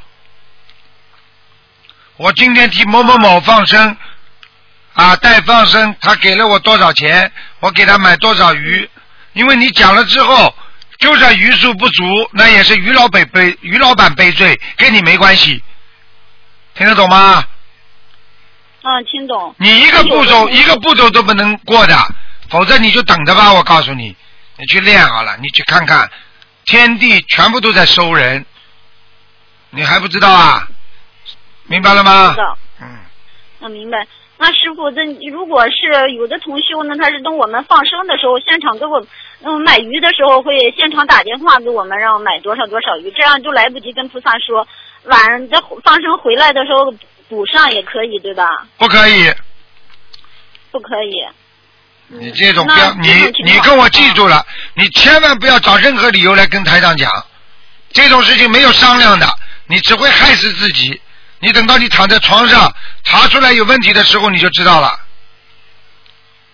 [2.17, 3.95] 我今天替某某某放生，
[4.95, 8.89] 啊，代放生，他给了我多少钱，我给他买多少鱼，
[9.35, 10.55] 因为你讲了之后，
[11.03, 15.61] 就算余数不足，那也是于老板背于老板背罪，跟你没关系，
[16.75, 17.45] 听得懂吗？
[18.83, 19.53] 啊，听懂。
[19.59, 21.97] 你一个步骤一个步骤都不能过的，
[22.49, 23.53] 否则你就等着吧。
[23.53, 24.17] 我告诉你，
[24.57, 26.09] 你去练好了，你去看看，
[26.67, 28.47] 天地全部都在收人，
[29.71, 30.69] 你还不知道啊？
[31.65, 32.39] 明白了吗知？
[32.39, 32.59] 道。
[32.81, 32.99] 嗯，
[33.59, 34.07] 我明白。
[34.43, 39.01] 那师傅，这如果是有的同修呢，他是等我们放生的时候，现场给我
[39.45, 44.67] 嗯买鱼的时候，会现场打电话给我们，让我买多少多少鱼，这样就来不及跟菩萨说。
[45.05, 46.93] 晚上这放生回来的时候，
[47.29, 48.49] 补上也可以对吧？
[48.79, 49.33] 不可以。
[50.73, 51.25] 不可以。
[52.09, 53.11] 你这种不要，那你
[53.45, 57.09] 你跟我记住了，你千万不要找任何理由来跟台长讲，
[57.93, 59.27] 这种事情没有商量的，
[59.69, 61.01] 你只会害死自己。
[61.43, 62.73] 你等到你躺在床上
[63.03, 65.01] 查出来有问题的时候，你就知道了，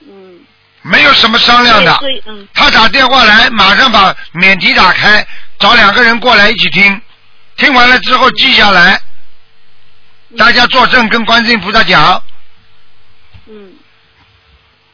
[0.01, 0.41] 嗯。
[0.81, 1.99] 没有什么商量的。
[2.25, 5.27] 嗯他打电话来，马上把免提打开，
[5.59, 7.03] 找两个人过来一起听，
[7.57, 8.99] 听完了之后记下来，
[10.39, 12.23] 大家作证跟观世音菩萨讲，
[13.47, 13.75] 嗯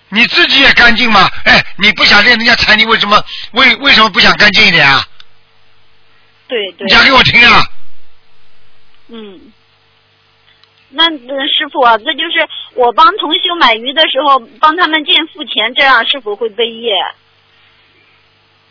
[0.09, 1.31] 你自己也干净吗？
[1.45, 5.07] 哎，你不想练人家财，你为什么为为什么不想干净一点啊？
[6.49, 6.93] 对对你。
[6.93, 7.65] 讲给我听啊！
[9.09, 9.53] 嗯。
[10.95, 16.93] 那呃师傅啊，这就是我帮同修买鱼的时候，帮他们垫付钱，这样是否会背业？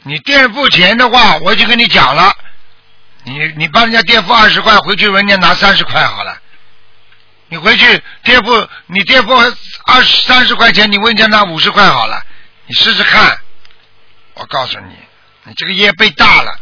[0.03, 2.33] 你垫付钱的话，我就跟你讲了，
[3.23, 6.37] 你你帮人家垫付二十块，回去人家拿三十块好了。
[7.49, 9.33] 你回去垫付，你垫付
[9.85, 12.21] 二十三十块钱，你问人家拿五十块好了，
[12.65, 13.37] 你试试看。
[14.35, 14.95] 我告诉你，
[15.43, 16.59] 你这个业被大了，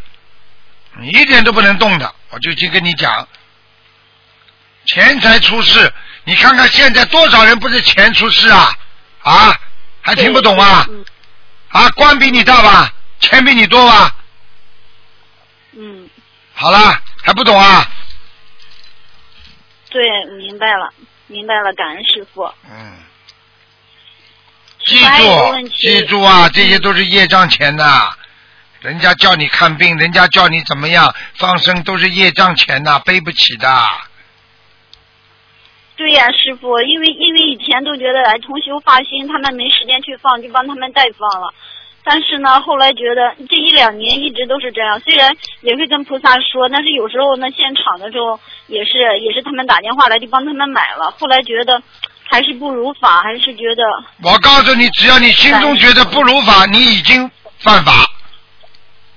[1.00, 2.14] 你一点都不能动的。
[2.32, 3.28] 我就去跟你讲，
[4.86, 8.74] 钱财出事，你看看现在多少人不是钱出事啊？
[9.24, 9.60] 啊，
[10.02, 10.86] 还听不懂啊？
[10.90, 11.06] 嗯
[11.70, 12.94] 啊，官比你大吧？
[13.20, 14.16] 钱比你多吧？
[15.74, 16.10] 嗯，
[16.54, 17.88] 好了，还不懂啊？
[19.90, 20.02] 对，
[20.38, 20.92] 明白了，
[21.28, 22.44] 明白了，感恩师傅。
[22.70, 22.98] 嗯，
[24.86, 28.12] 记住记住啊，这些都是业障钱呐。
[28.82, 33.88] 人家叫你看病，人家叫你怎么样放生，都是业障钱呐，背不起的。
[36.02, 41.54] 对呀、师傅，因为因为以前都觉得哎，同修发心，他们没时间去放，就帮他们代放了。
[42.04, 45.32] 但是呢，后来觉得这一两年一直都是这样，虽然
[45.62, 51.14] 也会跟菩萨说，但是有时候呢，现场的时候也是也是他们打电话来就帮他们买了。
[51.20, 51.80] 后来觉得
[52.24, 53.84] 还是不如法，还是觉得
[54.24, 57.30] 我告诉你，只要你心中觉得不如法，你已经
[57.60, 57.94] 犯法。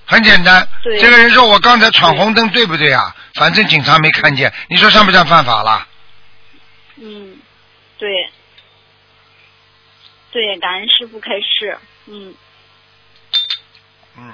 [0.05, 0.69] 很简单，
[1.01, 3.15] 这个人说我刚才闯红灯，对不对啊？
[3.37, 5.87] 反正警察没看见，你说像不像犯法了？
[6.97, 7.39] 嗯，
[7.99, 8.31] 对，
[10.31, 12.35] 对，感恩师傅开示，嗯。
[14.17, 14.33] 嗯，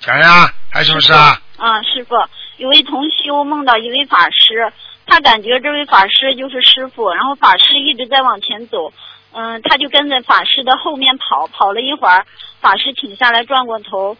[0.00, 1.42] 讲呀，还有什么事啊？
[1.56, 2.14] 啊，师傅，
[2.58, 4.72] 有位同修梦到一位法师，
[5.04, 8.92] 他感觉这位法师就是师傅，然后法师一直在往前走，
[9.32, 12.24] 嗯，他就跟在法师的后面跑，跑了一会儿，
[12.60, 14.16] 法师停下来转过头，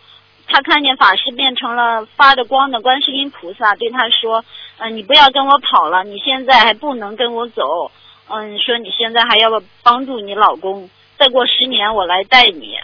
[0.48, 4.44] 他看见法师变成了发着光的观世音菩萨，对他说，
[4.78, 7.90] 嗯，你不要跟我跑了，你现在还不能跟我走，
[8.28, 9.48] 嗯，说你现在还要
[9.82, 12.76] 帮助你老公，再过十年我来带你。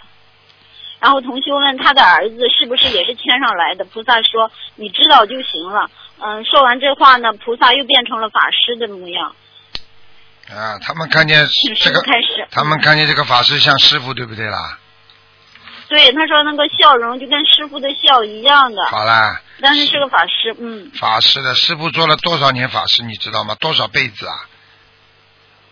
[0.99, 3.85] 然后同修问他的儿子是不是也是天上来的？
[3.85, 5.89] 菩萨说你知道就行了。
[6.17, 9.35] 嗯，说完这话呢，菩萨又变成了法师的模样，
[10.49, 11.45] 啊，他们看见
[11.83, 12.47] 这个开始。
[12.49, 14.79] 他们看见这个法师像师傅，对不对啦？
[15.87, 23.55] 对，他说那个笑容就跟师傅的笑一样的，好啦，但是是个法师，嗯法师的师傅做了多少年法师，你知道吗？
[23.55, 24.49] 多少辈子啊？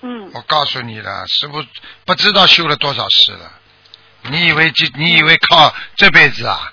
[0.01, 1.63] 嗯我告诉你了，师傅
[2.05, 3.51] 不知道修了多少世了。
[4.23, 4.89] 你以为这？
[4.95, 6.71] 你以为靠这辈子啊？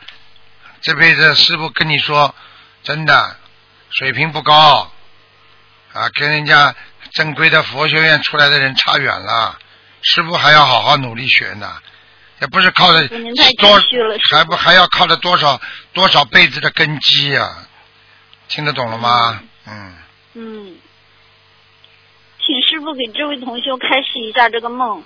[0.80, 2.34] 这辈子师傅跟你说，
[2.82, 3.36] 真的
[3.90, 4.90] 水平不高
[5.92, 6.74] 啊，跟人家
[7.12, 9.58] 正规的佛学院出来的人差远了。
[10.02, 11.76] 师傅还要好好努力学呢，
[12.40, 13.80] 也不是靠着多
[14.32, 15.60] 还不还要靠着多少
[15.92, 17.66] 多少辈子的根基啊？
[18.48, 19.42] 听得懂了吗？
[19.66, 19.94] 嗯，
[20.34, 20.76] 嗯，
[22.38, 25.04] 请师傅给这位同修开示一下这个梦。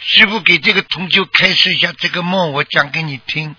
[0.00, 3.54] 师傅给这个同修开示一下这个梦，我讲给你听。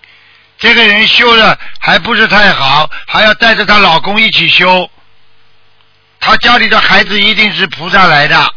[0.58, 4.90] 这个人修的还不是太好，还要带着她老公一起修。
[6.18, 8.54] 她家里的孩子一定是菩萨来的。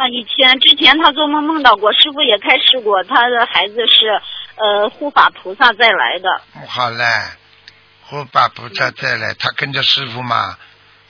[0.00, 4.22] 啊，以前之前他做梦梦到过，师傅也开示过，他的孩子是
[4.56, 6.40] 呃护法菩萨再来的。
[6.66, 7.04] 好嘞，
[8.06, 10.56] 护法菩萨再来，他跟着师傅嘛。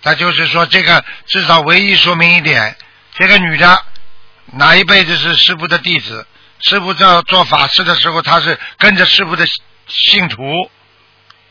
[0.03, 2.75] 他就是说，这个至少唯一说明一点，
[3.13, 3.81] 这个女的
[4.55, 6.27] 哪一辈子是师傅的弟子，
[6.59, 9.45] 师傅在做法事的时候，他是跟着师傅的
[9.87, 10.43] 信徒，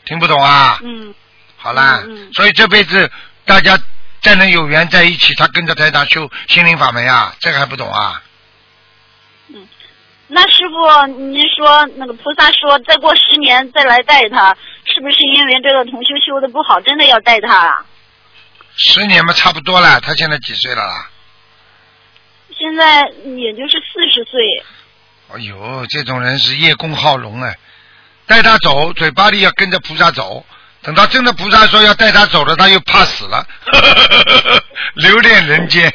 [0.04, 0.78] 听不懂啊？
[0.82, 1.14] 嗯
[1.56, 3.10] 好啦，嗯嗯所以这辈子
[3.46, 3.78] 大家
[4.20, 8.22] 再能有缘在一起，他跟着台长修心灵法门啊，这个还不懂啊？
[9.48, 9.68] 嗯
[10.32, 17.84] 那师傅，您说那个菩萨说再过十年再来带他，是不是因为这个同修修的不好，真的要带他啊？
[18.76, 20.00] 十年嘛，差不多了。
[20.00, 21.10] 他现在几岁了啦？
[22.56, 23.00] 现在
[23.36, 24.64] 也就是四十岁。
[25.34, 27.58] 哎呦，这种人是叶公好龙哎，
[28.26, 30.46] 带他走，嘴巴里要跟着菩萨走，
[30.82, 33.46] 等到真的菩萨说要带他走了，他又怕死了，
[34.94, 35.92] 留恋人间。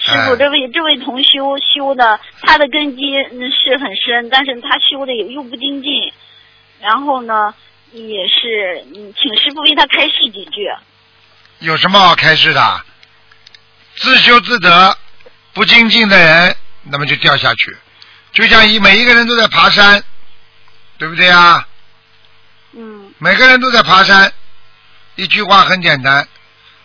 [0.00, 5.90] 师傅，这位这位同修修的，他的根基嗯是很深，但是他修的也又不精进，
[6.80, 7.52] 然后呢，
[7.92, 10.66] 也是嗯，请师傅为他开示几句。
[11.58, 12.80] 有什么好开示的？
[13.96, 14.96] 自修自得，
[15.52, 17.76] 不精进的人，那么就掉下去。
[18.32, 20.02] 就像一每一个人都在爬山，
[20.98, 21.66] 对不对啊？
[22.72, 24.30] 嗯每个人都在爬山。
[25.16, 26.28] 一句话很简单：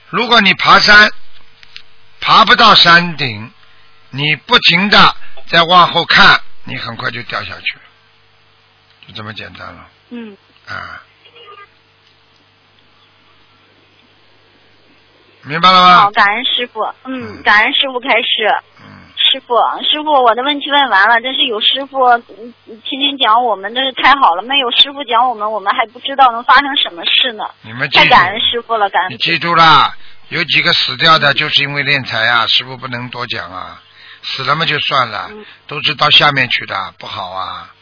[0.10, 1.12] 如果你爬山
[2.20, 3.52] 爬不到山顶，
[4.10, 5.16] 你不停的
[5.48, 7.78] 在往后看，你很快就掉下去，
[9.08, 10.38] 就这么简单了嗯，
[10.68, 11.04] 啊！
[15.44, 16.12] 明白了好，吗？
[16.12, 18.64] 感恩师傅，嗯，嗯感恩师傅开始。
[18.80, 19.03] 嗯，
[19.34, 22.54] 师傅，师傅，我的问题问完了，但是有师傅嗯
[22.86, 24.44] 天天讲我们，真是太好了。
[24.44, 27.44] 没有师傅讲我们，我们还不知道能发生什么事呢。
[27.64, 29.12] 你们记，太感恩师傅了，感恩。
[29.14, 29.98] 你记住啦，
[30.30, 33.82] 有几个死掉的，就是因为练财啊，师傅不能多讲啊。
[34.22, 37.74] 死了嘛就算了嗯，都是到下面去的，不好啊。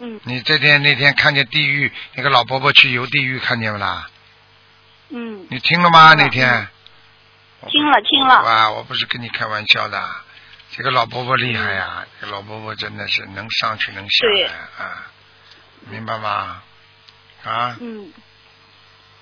[0.00, 4.08] 嗯你这天那天看见地狱那个老伯伯去游地狱，看见不啦？
[5.10, 6.14] 嗯，你听了吗？
[6.14, 6.66] 那天
[7.68, 8.42] 听了听了。
[8.42, 10.02] 哇，我不是跟你开玩笑的。
[10.76, 15.06] 这个老伯伯厉害呀、这个老伯伯真的是能上去能下来啊，
[15.88, 16.62] 明白吗？
[17.44, 18.12] 啊，嗯，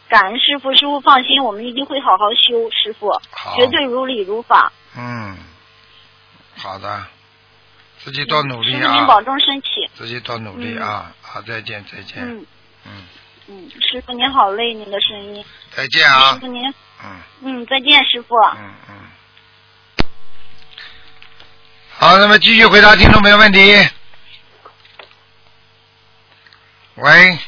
[0.08, 4.72] 感恩师傅，师傅放心，我们一定会好好修，师傅好，绝对如理如法。
[4.96, 5.36] 嗯，
[6.56, 7.06] 好的，
[7.98, 9.88] 自己多努力师傅您保啊，重身体。
[9.94, 12.46] 自己多努力啊，好，再见再见，嗯。
[12.84, 13.06] 嗯，
[13.46, 15.44] 嗯，师傅您好累，您的声音。
[15.70, 16.32] 再见啊。
[16.32, 16.68] 师，傅您，
[17.04, 17.20] 嗯。
[17.42, 18.34] 嗯，再见，师傅。
[18.56, 18.94] 嗯嗯。
[21.96, 23.88] 好，那么继续回答听众朋友问题。
[26.96, 27.38] 喂，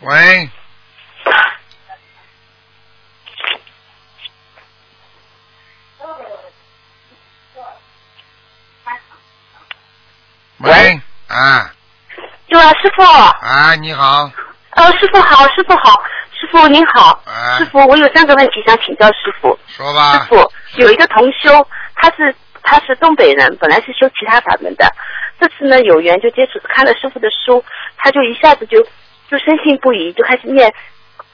[0.00, 0.50] 喂，
[10.58, 11.70] 喂，啊。
[12.48, 13.02] 对啊，师傅。
[13.02, 14.30] 啊，你好，
[14.70, 16.02] 呃，师傅好，师傅好，
[16.38, 17.18] 师傅您好。
[17.24, 19.58] 啊师，傅，我有三个问题想请教师傅。
[19.66, 24.86] 师说吧，师傅，有一个同修，他是他是东北人，本来是修其他法门的，
[25.40, 27.64] 这次呢有缘就接触看了师傅的书，
[27.96, 28.82] 他就一下子就
[29.30, 30.70] 就深信不疑，就开始念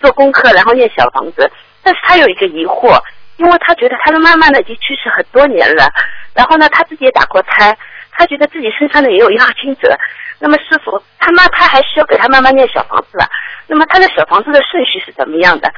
[0.00, 1.50] 做功课，然后念小房子。
[1.82, 2.96] 但是他有一个疑惑，
[3.38, 5.90] 因为他觉得他的妈妈呢已经去世很多年了，
[6.32, 7.76] 然后呢他自己也打过胎，
[8.12, 9.98] 他觉得自己身上的也有压惊者。
[10.38, 13.28] 那么师傅，他妈他还需要给他妈妈念小房子了，
[13.66, 15.72] 那么他的小房子的顺序是怎么样的？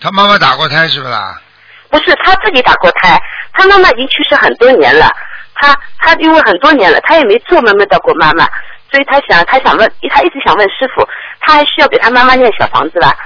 [0.00, 1.40] 他妈妈打过胎是不啦？
[1.88, 3.18] 不是他自己打过胎，
[3.52, 5.10] 他妈妈已经去世很多年了，
[5.54, 8.44] 他他因为很多年了，他也没做梦梦到过妈妈，
[8.90, 11.08] 所以他想他想问，他一直想问师傅，
[11.40, 13.16] 他还需要给他妈妈念小房子吧？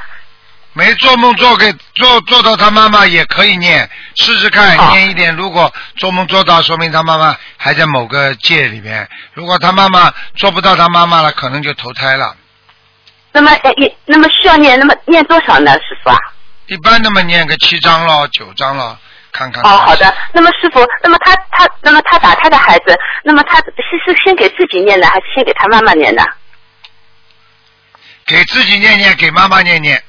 [0.75, 5.35] 没做梦做给做做到他妈妈也可以念，试试看好念一点。
[5.35, 9.09] 如果做梦做到，说明他妈妈还在某个界里面。
[9.33, 12.37] 如果他妈妈做不到他妈妈了，可能就投胎了。
[13.33, 16.17] 那么呃也那么需要念那么念多少呢，师傅啊？
[16.67, 18.97] 一般那么念个七章咯，九章咯，
[19.33, 19.65] 看看。
[19.65, 20.15] 哦，好的。
[20.33, 23.73] 那么师傅，那么他他那么他打他的孩子，那么他是
[24.05, 26.23] 是先给自己念呢，还是先给他妈妈念呢？
[28.27, 30.01] 给自己念念，给妈妈念念。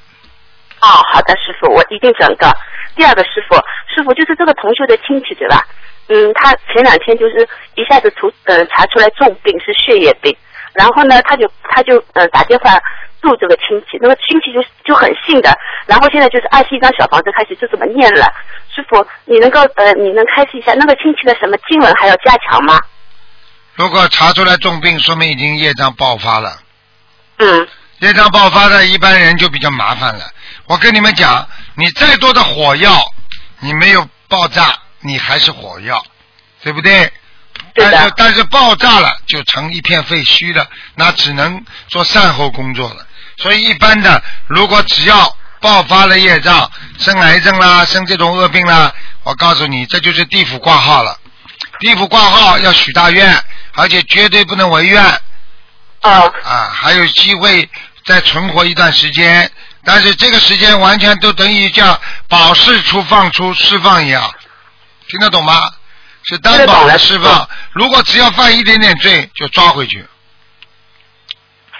[0.80, 2.50] 哦，好的，师傅，我一定转告。
[2.96, 3.56] 第二个师傅，
[3.92, 5.66] 师傅就是这个同学的亲戚对吧？
[6.08, 10.36] 嗯，他前两天就是一下子出呃查出来重病是血液病，
[10.72, 12.78] 然后呢他就他就呃打电话
[13.22, 15.56] 住这个亲戚，那个亲戚就就很信的，
[15.86, 18.26] 然后现在就是二十一张小房子开始就这么念了。
[18.74, 22.80] 师傅，你能够呃你能开示一下那个亲戚的什么经文还要加强吗？
[23.76, 26.50] 如果查出来重病，说明已经业障爆发了。
[27.38, 27.68] 嗯，
[28.00, 30.24] 业障爆发的一般人就比较麻烦了。
[30.70, 32.96] 我跟你们讲，你再多的火药，
[33.58, 36.00] 你没有爆炸，你还是火药，
[36.62, 37.12] 对不对？
[37.74, 40.64] 但是但是爆炸了就成一片废墟了，
[40.94, 43.04] 那只能做善后工作了。
[43.38, 48.94] 所以一般的，如果只要爆发了业障，生癌症啦，生这种恶病啦，
[49.24, 51.18] 我告诉你，这就是地府挂号了。
[51.80, 53.36] 地府挂号要许大愿，
[53.72, 55.04] 而且绝对不能违愿。
[56.02, 57.68] 哦，啊，还有机会
[58.04, 59.50] 再存活一段时间，
[59.84, 64.22] 但是这个时间完全都等于叫保释出放出释放一样，
[65.08, 65.54] 听得懂吗？
[66.22, 70.04] 是担保的听得懂了释放，如果只要犯一点点罪就抓回去，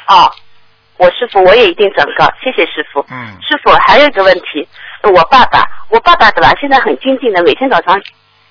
[0.06, 0.30] 啊，
[0.96, 3.04] 我师傅我也一定转告，谢谢师傅。
[3.10, 4.66] 嗯，师傅还有一个问题，
[5.02, 6.54] 我爸爸，我爸爸对吧？
[6.58, 8.00] 现在很精进的，每天早上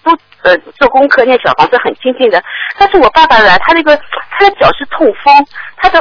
[0.04, 0.12] 都
[0.44, 2.42] 呃做功课念小房子很精进的。
[2.78, 6.00] 但是我爸爸呢，他那个他的脚是痛风，他的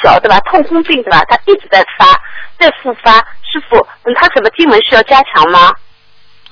[0.00, 2.06] 脚对吧，痛风病对吧，他一直在发，
[2.64, 3.12] 在复发。
[3.52, 5.72] 师傅，嗯，他怎么进门需要加强吗？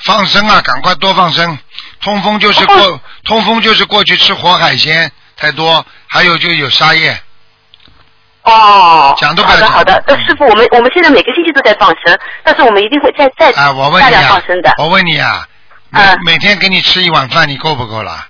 [0.04, 1.58] 放生啊，赶快多放生。
[2.00, 7.18] 通风就是过，通风就是过去吃活海鲜太多，还有就有沙叶。
[8.42, 14.72] 哦，讲都不好的好的，呃，师傅，我们我们现在每个星期都在放生，但是我们一定会再再啊，我问大你啊量放生的，。
[14.78, 15.46] 我问你啊，
[15.90, 18.26] 每嗯每天给你吃一碗饭，你够不够了？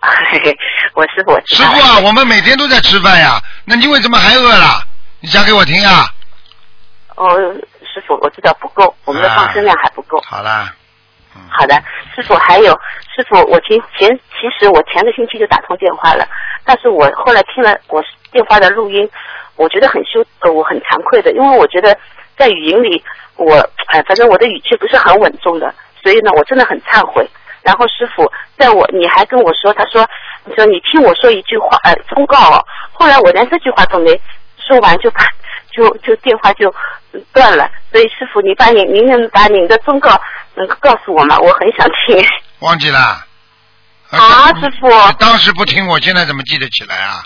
[0.00, 0.56] 嘿嘿，
[0.94, 4.82] 我师傅，师傅啊，我们每天都在吃饭呀，那你为什么还饿了？
[5.20, 6.08] 你讲给我听啊！
[7.16, 7.36] 哦，
[7.82, 10.20] 师傅，我知道不够，我们的放生量还不够。
[10.20, 10.72] 好啦，
[11.50, 11.74] 好的，
[12.14, 12.72] 师傅，还有
[13.14, 16.26] 师傅，我前前其实我前个星期就打通电话了，
[16.64, 19.08] 但是我后来听了我电话的录音，
[19.56, 21.96] 我觉得很羞，呃，我很惭愧的，因为我觉得
[22.36, 23.02] 在语音里
[23.36, 23.54] 我，
[23.92, 27.26] 呃，反正我的语气不是很稳重的，所以呢，我真的很忏悔。
[27.62, 30.06] 然后师傅，在我你还跟我说，他说，
[30.44, 32.64] 你说你听我说一句话，呃，忠告哦。
[32.92, 34.20] 后来我连这句话都没
[34.56, 35.20] 说完，就把
[35.76, 36.74] 就就电话就
[37.12, 37.68] 嗯断了。
[37.92, 40.20] 所以师傅，你把你您能把您的忠告
[40.54, 41.38] 能够告诉我吗？
[41.38, 42.26] 我很想听。
[42.60, 43.24] 忘记了。
[44.10, 44.88] 啊，师傅。
[44.88, 47.22] 你当时不听，我现在怎么记得起来啊？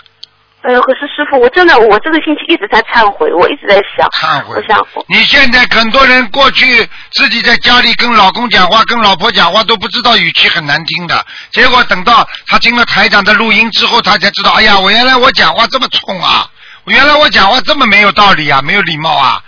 [0.63, 16.51] 哎呦，可是师傅，我真的，我这个星期一直在忏悔，我一直在想，忏悔我想，你现在很多人过去自己在家里跟老公讲话、跟老婆讲话都不知道语气很难听的，结果等到他听了台长的录音之后，他才知道，哎呀，我原来我讲话这么冲啊，我
[16.85, 19.43] 原来我讲话这么没有道理啊，没有礼貌啊，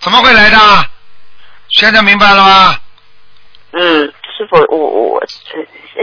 [0.00, 0.56] 怎么会来的？
[1.70, 2.78] 现在明白了吗？
[3.72, 4.06] 嗯，
[4.36, 5.24] 师傅，我我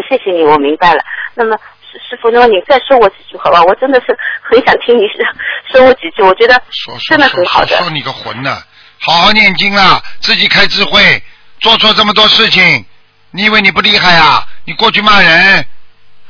[0.09, 1.03] 谢谢你，我明白了。
[1.35, 3.61] 那么师师傅，那么你再说我几句好吧？
[3.63, 5.25] 我真的是很想听你说
[5.71, 8.61] 说我几句，我觉得说说真的很好的说说你个混呢！
[8.99, 11.21] 好好念经啊，自己开智慧，
[11.59, 12.85] 做错这么多事情，
[13.31, 14.47] 你以为你不厉害啊？
[14.65, 15.65] 你过去骂人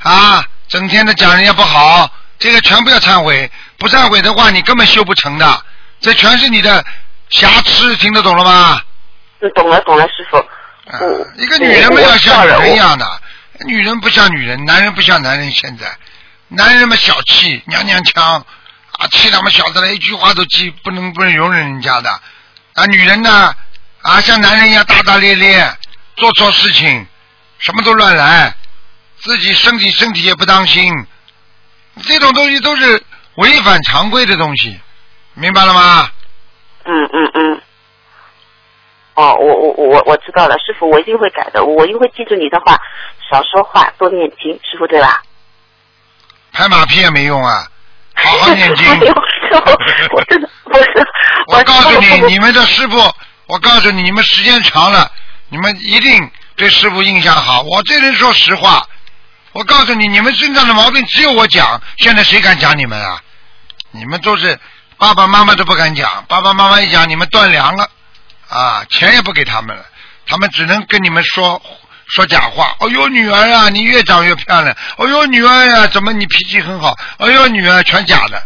[0.01, 2.09] 啊，整天的讲人家不好，
[2.39, 5.65] 这个全部要忏悔，不忏悔的话，你根本修不成的，
[5.99, 6.83] 这全是你的
[7.29, 8.81] 瑕疵，听得懂了吗？
[9.39, 10.37] 嗯，懂了懂了，师傅。
[10.37, 13.05] 啊我一个女人嘛要像女人一样的，
[13.65, 15.51] 女人不像女人，男人不像男人。
[15.51, 15.85] 现在，
[16.47, 18.45] 男人嘛小气，娘娘腔，
[18.93, 22.09] 啊，气他们小的了，一句话都记不能不能容忍人家的。
[22.73, 23.53] 啊，女人呢，
[24.01, 25.75] 啊，像男人一样大大咧咧，
[26.15, 27.05] 做错事情
[27.59, 28.55] 什么都乱来，
[29.19, 30.93] 自己身体身体也不当心，
[32.03, 33.03] 这种东西都是
[33.37, 34.79] 违反常规的东西，
[35.33, 36.09] 明白了吗？
[36.85, 37.61] 嗯嗯嗯。
[39.15, 42.77] 哦，我我我我知道了，师傅，我一定会改的，我一定会记住你的话，
[43.31, 45.23] 少说话，多念经，师傅对吧？
[46.53, 47.67] 拍马屁也没用啊，
[48.13, 48.85] 好好念经。
[50.11, 51.07] 我真的不是。
[51.47, 52.97] 我告诉你，你们的师傅，
[53.47, 55.11] 我告诉你，你们时间长了，
[55.49, 57.61] 你们一定对师傅印象好。
[57.61, 58.85] 我这人说实话，
[59.53, 63.21] 我告诉你，你们身上的毛病只有我讲，现在谁敢讲你们啊？
[63.97, 64.59] 你们都是
[64.97, 67.89] 爸爸妈妈都不敢讲，爸爸妈妈一讲，你们断粮了
[68.47, 69.85] 啊，钱也不给他们了，
[70.25, 71.61] 他们只能跟你们说
[72.07, 72.75] 说假话。
[72.79, 74.75] 哦呦，女儿啊，你越长越漂亮。
[74.97, 76.95] 哦呦，女儿呀、怎么你脾气很好？
[77.19, 78.41] 哦呦，女儿全假的。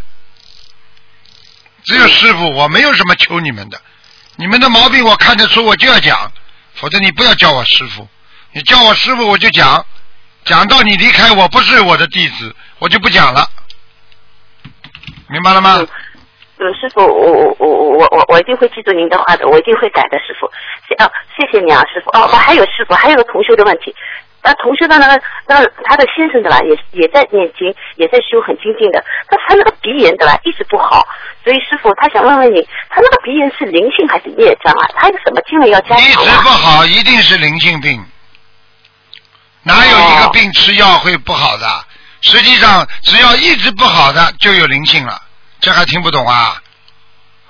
[1.84, 3.82] 只有师傅，我没有什么求你们的，
[4.36, 6.32] 你们的毛病我看得出，我就要讲，
[6.76, 8.08] 否则你不要叫我师傅，
[8.52, 9.86] 你叫我师傅我就讲，
[10.46, 13.50] 讲到你离开我不是我的弟子，我就不讲了，
[15.32, 15.80] 明白了吗？
[16.60, 20.48] 嗯，师傅，我我我我我我一定会记住您的话的，我一定会改的，师傅。
[20.88, 22.12] 谢哦，谢谢你啊，师傅。
[22.12, 23.96] 哦，我还有师傅，还有个同修的问题。
[24.44, 29.04] 那同修的那个那他的先生的吧，也也在念经，也在修很精进的。
[29.30, 31.08] 但是他那个鼻炎的吧，一直不好，
[31.44, 34.90] 所以师傅他想问问你，他那个鼻炎是灵性还是业障啊？
[34.96, 36.18] 他有什么经文要加一直？
[36.18, 38.04] 不好，一定是灵性病，
[39.64, 41.66] 哪有一个病吃药会不好的？
[42.22, 45.22] 实际上，只要一直不好的，就有灵性了。
[45.60, 46.62] 这还听不懂啊？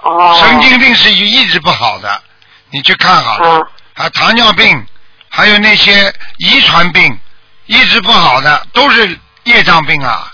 [0.01, 0.37] 哦。
[0.41, 2.23] 神经病是一直不好的，
[2.69, 3.67] 你去看好了。
[3.95, 4.85] 啊，糖尿病，
[5.29, 7.19] 还有那些遗传病，
[7.65, 10.31] 一直不好的都是业障病啊。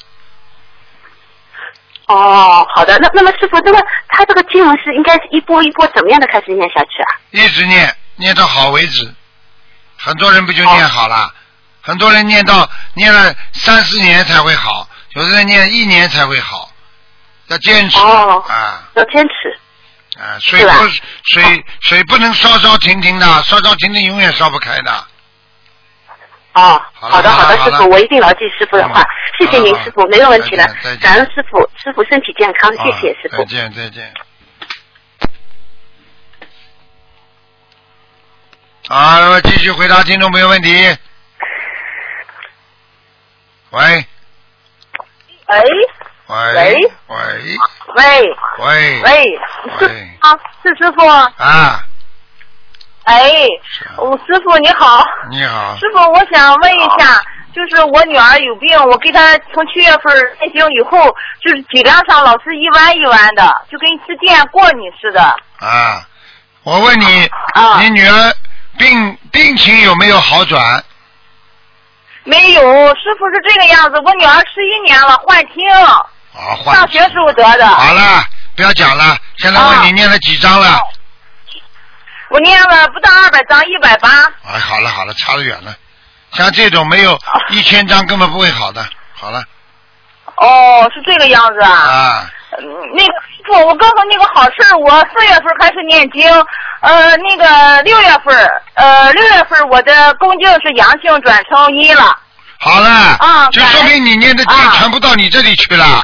[2.05, 2.97] 哦，好的。
[2.99, 7.09] 那那么师傅，那么他这个经文是应该是一波一波怎么样的开始念下去啊？
[7.31, 9.13] 一直念，念到好为止。
[9.97, 11.33] 很多人不就念好了？
[11.87, 16.69] 很多人念到念了三四年才会好，有的人念一年才会好，
[17.47, 19.57] 要坚持、哦啊要坚持。
[20.19, 20.35] 啊！
[20.39, 20.71] 水不
[21.31, 24.91] 水水不能烧烧停停的，烧烧停停永远烧不开的。
[26.53, 29.05] 哦，好的好的，师傅，我一定牢记师傅的话嗯。
[29.37, 30.65] 谢谢您，师傅，没有问题了。
[30.99, 33.45] 感恩师傅，师傅身体健康，谢谢啊师傅再。
[33.45, 34.11] 见再见。
[38.89, 40.97] 好，继续回答听众朋友问题。
[43.71, 44.05] 喂。
[45.45, 45.63] 哎，
[46.27, 46.81] 喂喂。
[47.07, 47.57] 喂。
[47.95, 49.03] 喂。
[49.03, 49.39] 喂。
[49.79, 51.07] 喂，啊，是师傅。
[51.07, 51.83] 啊，
[53.03, 53.31] 哎，
[53.97, 57.21] 我师傅你好，你好，师傅，我想问一下，
[57.53, 65.21] 就是我女儿有病，我给她从七月份进行以后，就是脊梁上老是一弯一弯的，就跟吃电过你似的。
[65.59, 66.05] 啊，
[66.63, 67.79] 我问你，啊。
[67.81, 68.33] 你女儿
[68.77, 70.83] 病病情有没有好转？
[72.27, 77.65] 没有，师傅是这个样子，我女儿十一年了，幻听，啊，换上学时候得的。
[77.65, 78.21] 好了，
[78.53, 79.17] 不要讲了。
[79.37, 80.77] 现在问你啊念了几章了？
[82.29, 84.09] 我念了不到二百张，一百八。
[84.43, 85.73] 哎，好了好了，差得远了。
[86.33, 87.17] 像这种没有
[87.51, 88.85] 一千章根本不会好的。
[89.13, 89.41] 好了
[90.35, 91.71] 哦，是这个样子啊。
[91.71, 92.29] 啊，嗯
[92.95, 96.23] 那个师傅，我告诉你个好事儿，我四月份开始念经，
[96.81, 102.17] 呃，那个六月份，呃，六月份我的宫颈是阳性转成阴了。
[102.59, 106.03] 好了，啊就说明你念的经啊全部到你这里去了。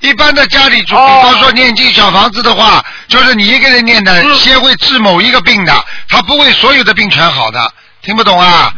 [0.00, 5.72] 一般的家里，比哦方说念经小房子的话，就是你一个人念的，嗯先会治某一个病的，
[6.08, 7.72] 他不会所有的病全好的，
[8.02, 8.72] 听不懂啊？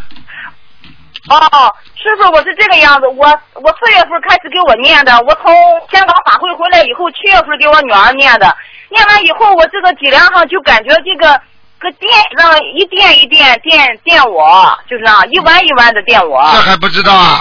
[1.28, 1.74] 哦，
[2.06, 5.52] 师傅，我是这个样子，我我四月份开始给我念的，我从
[5.90, 8.56] 香港法会回来以后，七月份给我女儿念的，
[8.90, 11.34] 念完以后，我这个脊梁上就感觉这个
[11.80, 16.48] 个电让一电一电电电我，就是啊，一弯一弯的电我。
[16.52, 17.40] 这还不知道啊？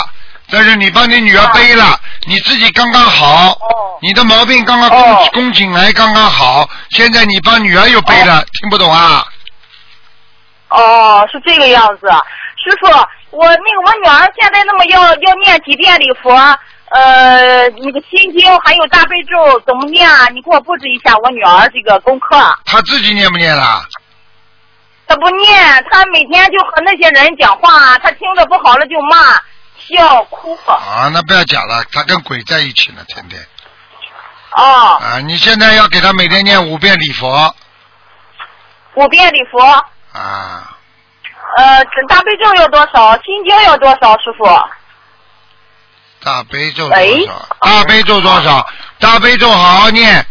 [0.50, 9.24] 但是你帮你女儿背了，你自己刚刚好，哦你的毛病刚刚宫哦宫颈癌刚刚好，现在你帮女儿又背了，听不懂啊？
[10.70, 12.08] 哦，是这个样子。
[12.58, 12.88] 师傅，
[13.36, 16.32] 我那个我女儿现在那么要要念几遍礼佛，
[16.92, 20.28] 呃，那个心经还有大悲咒怎么念啊？
[20.30, 22.38] 你给我布置一下我女儿这个功课。
[22.64, 23.86] 她自己念不念了？
[25.08, 29.34] 她不念，她每天就和那些人讲话，她听着不好了就骂、
[29.78, 30.58] 笑、哭。
[30.66, 33.46] 啊，那不要讲了，她跟鬼在一起呢，天天。
[34.56, 37.54] 哦，啊，你现在要给她每天念五遍礼佛
[38.96, 39.60] 五遍礼佛，
[40.14, 40.75] 啊，
[41.56, 43.14] 呃，大悲咒要多少？
[43.24, 44.14] 心经要多少？
[44.20, 44.46] 师傅？
[46.24, 47.48] 大悲咒喂多少？
[47.62, 48.68] 大悲咒多少？
[49.00, 50.26] 大悲咒好好念，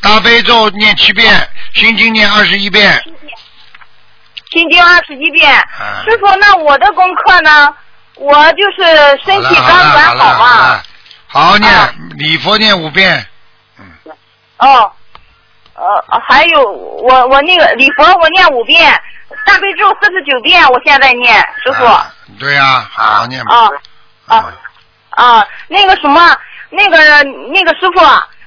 [0.00, 3.02] 大悲咒念七遍，心经念二十一遍。
[4.50, 5.52] 心经二十一遍。
[5.52, 7.74] 啊师傅，那我的功课呢？
[8.16, 10.46] 我就是身体好刚转好嘛。
[10.46, 10.84] 好了，
[11.26, 13.26] 好好念啊礼佛念五遍。
[13.78, 13.84] 嗯
[14.58, 14.92] 哦，
[15.74, 18.92] 呃，还有我我那个礼佛我念五遍，
[19.46, 21.84] 大悲咒四十九遍，我现在念，师傅。
[21.84, 23.54] 啊对呀，好好念吧。
[23.54, 23.68] 啊
[24.26, 24.54] 啊嗯
[25.38, 26.36] 啊，那个什么，
[26.70, 26.96] 那个
[27.52, 28.00] 那个师傅，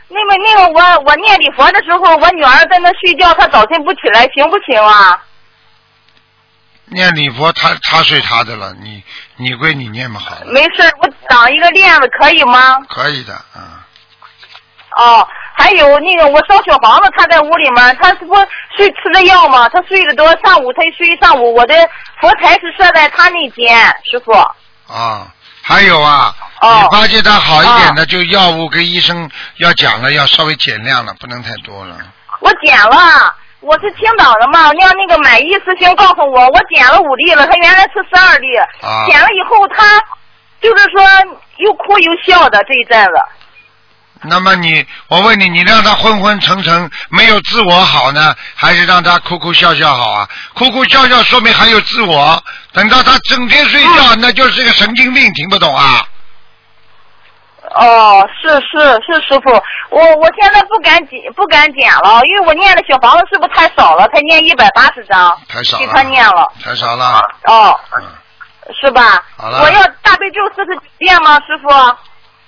[0.09, 5.23] 那个那个我我念礼佛的时候，我女儿在那睡觉，她早晨不起来，行不行啊？
[6.87, 9.03] 念礼佛，她她睡她的了，你
[9.37, 12.77] 你归你念吧好了，没事，我挡一个链子可以吗？
[12.89, 13.86] 可以的，啊。
[14.95, 18.35] 哦，还有那个我烧小房子，他在屋里面，他是不
[18.75, 19.69] 睡吃的药吗？
[19.69, 21.75] 他睡得多，上午他一睡一上午，我的
[22.19, 23.77] 佛台是设在他那间，
[24.09, 24.31] 师傅。
[24.91, 25.27] 啊，
[25.61, 31.97] 还有啊，哦你发现他好一点的，就药物跟医生要讲了，要稍微减量了，不能太多了。
[32.39, 40.01] 我减了，我是青岛的嘛，让那个买一师兄告诉我，我减了五粒了，他原来吃十二粒，啊减了以后他
[40.61, 41.03] 就是说
[41.57, 43.11] 又哭又笑的这一阵子。
[44.23, 50.27] 那么你，我问你，你让他昏昏沉沉，没有自我好呢，还是让他哭哭笑笑好啊？
[50.53, 52.41] 哭哭笑笑说明还有自我，
[52.73, 56.05] 等到他整天睡觉，那就是个神经病，听不懂啊？
[57.75, 59.51] 哦，是是是，师傅，
[59.89, 64.07] 我我现在不敢减不敢减了，因为我念的小房子是不是太少了？
[64.07, 67.21] 才念一百八十张，太少给他念了，了，太少了。
[67.43, 68.03] 哦，嗯，
[68.81, 69.21] 是吧？
[69.37, 71.67] 好了我要大悲咒四十九遍吗，师傅？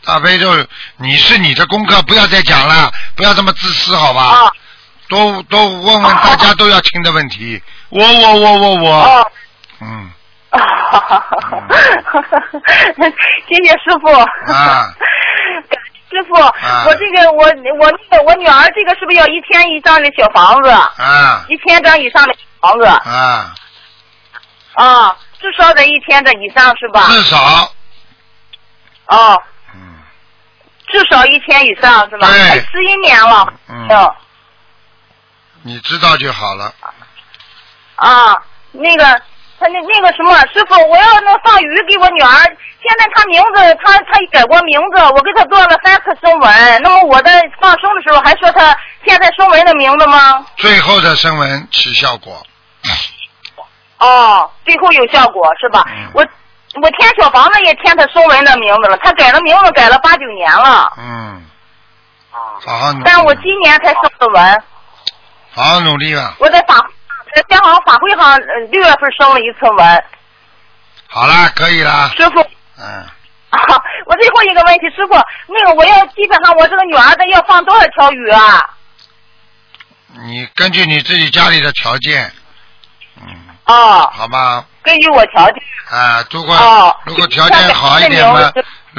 [0.09, 0.51] 大悲咒，
[0.97, 4.23] 你是你的功课，不要再讲了，不要这么自私，好吧？
[4.23, 4.51] 啊
[5.07, 7.61] 多多问问大家都要听的问题。
[7.89, 9.31] 我我我我我，哦。
[9.81, 10.09] 嗯，
[13.47, 14.11] 谢谢师傅。
[14.51, 14.91] 啊
[16.09, 17.51] 师傅，我这个我我
[18.09, 20.69] 那个我女儿这个是不是要一千一张的小房子？
[20.69, 23.53] 啊一千张以上的小房子啊，
[24.73, 27.07] 啊，至少得一千的以上是吧？
[27.09, 27.71] 至少，
[29.07, 29.41] 哦，嗯，
[30.91, 32.27] 至少一千以上是吧？
[32.71, 33.53] 十一年了。
[33.67, 34.11] 嗯嗯
[35.61, 36.73] 你知道就好了。
[37.95, 38.35] 啊，
[38.71, 39.03] 那个
[39.59, 42.29] 他那那个什么师傅，我要能放鱼给我女儿。
[42.81, 46.81] 现在她名字，她她改过名字，我给她做了三次声纹。
[46.81, 48.73] 那么我在放生的时候还说她
[49.05, 50.45] 现在声纹的名字吗？
[50.55, 52.41] 最后的声纹起效果。
[53.97, 55.85] 哦，最后有效果是吧？
[55.89, 56.25] 嗯我
[56.81, 61.45] 我填小房子也填他宋文的名字了，他改了名字改了八九年了，嗯，
[62.65, 64.63] 好好努力，但我今年才升的文，
[65.51, 66.35] 好好努力吧。
[66.39, 66.75] 我在法
[67.35, 70.03] 在香港法会上呃六月份升了一次文，
[71.07, 72.11] 好啦，可以啦。
[72.15, 72.39] 师傅。
[72.77, 72.85] 嗯，
[73.49, 73.59] 啊，
[74.05, 75.15] 我最后一个问题，师傅，
[75.47, 78.63] 那个我要基本上我这个女儿的要放多少条鱼啊？
[80.25, 82.31] 你根据你自己家里的条件，
[83.21, 83.27] 嗯，
[83.65, 85.63] 哦，好吧，根据我条件。
[85.89, 88.51] 啊，如果、哦如果条件好一点嘛那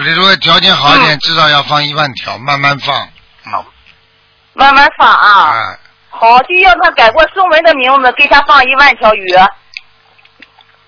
[0.04, 2.96] 个，如果条件好一嗯点，至少要放一万条，慢慢放。
[3.46, 3.64] 嗯，
[4.54, 5.28] 慢慢放啊。
[5.28, 5.78] 啊，
[6.10, 9.26] 好，就要他改过宋文的名字，给他放一万条鱼。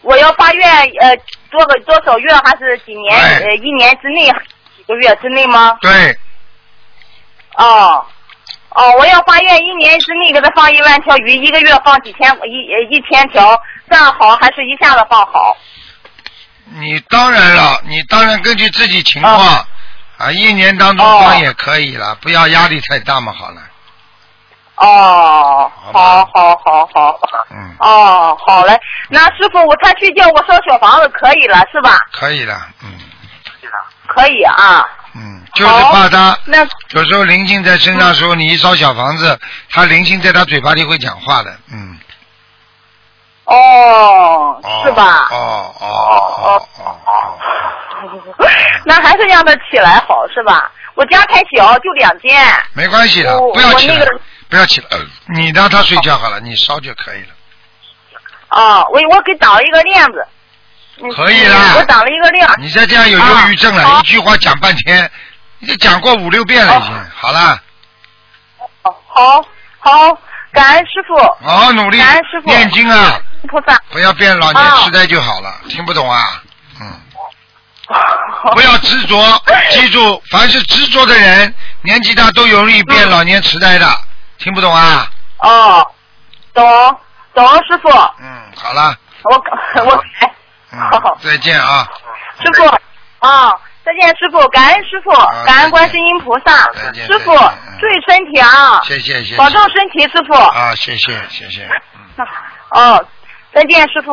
[0.00, 0.68] 我要发愿
[1.00, 1.16] 呃
[1.48, 4.26] 多个多少月还是几年哎呃一年之内
[4.76, 5.76] 几个月之内吗？
[5.80, 6.18] 对，
[7.56, 8.04] 哦。
[8.74, 13.54] 哦，我要发愿一年之内给他放一万条鱼，一个月放几千一呃一千条，
[13.92, 15.54] 这样好还是一下子放好？
[16.80, 19.66] 你当然了，你当然根据自己情况、哦。
[20.16, 23.60] 啊，一年当中放也可以了，不要压力太大嘛，好了，
[24.76, 27.46] 哦，好好好好好。
[27.50, 28.80] 嗯，哦，好嘞，
[29.10, 31.98] 那师傅，我他去叫我烧小房子可以了是吧？
[32.12, 32.98] 可以了，嗯。
[34.06, 34.88] 可以啊。
[35.14, 39.38] 嗯，就是怕他那有时候灵性在身上的时候，你一烧小房子，
[39.70, 41.98] 他灵性在他嘴巴里会讲话的，嗯，
[43.44, 45.28] 哦，哦是吧？
[45.30, 45.86] 哦哦
[46.42, 48.48] 哦哦哦，
[48.84, 50.70] 那还是让他起来好是吧？
[50.94, 52.44] 我家太小，就两间。
[52.74, 54.86] 没关系的，不要起来那个，不要起来，
[55.34, 57.28] 你让他睡觉好了，你烧就可以了。
[58.50, 60.26] 哦，我我给挡了一个链子。
[61.00, 62.46] 嗯可以啦我挡了一个链。
[62.58, 65.10] 你再这样有忧郁症了，啊一句话讲半天，
[65.58, 66.92] 你就讲过五六遍了已经。
[67.16, 67.58] 好了，
[68.82, 69.42] 好，好，
[69.78, 70.18] 好，
[70.52, 73.18] 感恩师傅，好好努力感恩师傅念经啊，
[73.48, 73.80] 菩萨。
[73.90, 75.54] 不要变老年痴呆就好了。
[75.68, 76.42] 听不懂啊？
[76.80, 77.00] 嗯，
[78.52, 79.16] 不要执着，
[79.70, 83.86] 记住，凡是执着的人，年纪大都容易变老年痴呆的。
[84.38, 85.08] 听不懂啊？
[85.38, 85.86] 哦，
[86.54, 86.64] 懂
[87.34, 87.88] 懂，师傅，
[88.20, 89.42] 嗯，好了，我
[89.84, 91.86] 我再见啊。
[92.40, 92.66] 师傅，
[93.26, 93.52] 啊，
[93.84, 96.52] 再见，师傅，感恩师傅啊，感恩观世音菩萨
[97.06, 97.32] 师傅
[97.78, 99.36] 注意身体啊，谢谢谢谢。
[99.36, 100.34] 保重身体，师傅。
[100.34, 101.68] 啊，谢谢谢谢。
[101.94, 102.26] 嗯
[102.70, 103.04] 哦，
[103.54, 104.12] 再见，师傅。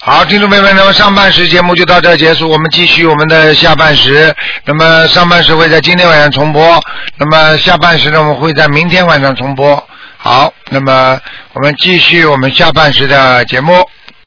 [0.00, 4.32] 好，听众朋友们，那么上半时节目就到这结束，我们继续我们的下半时。
[4.64, 6.80] 那么上半时会在今天晚上重播，
[7.16, 9.84] 那么下半时呢，我们会在明天晚上重播。
[10.16, 11.20] 好，那么
[11.52, 13.84] 我们继续我们下半时的节目。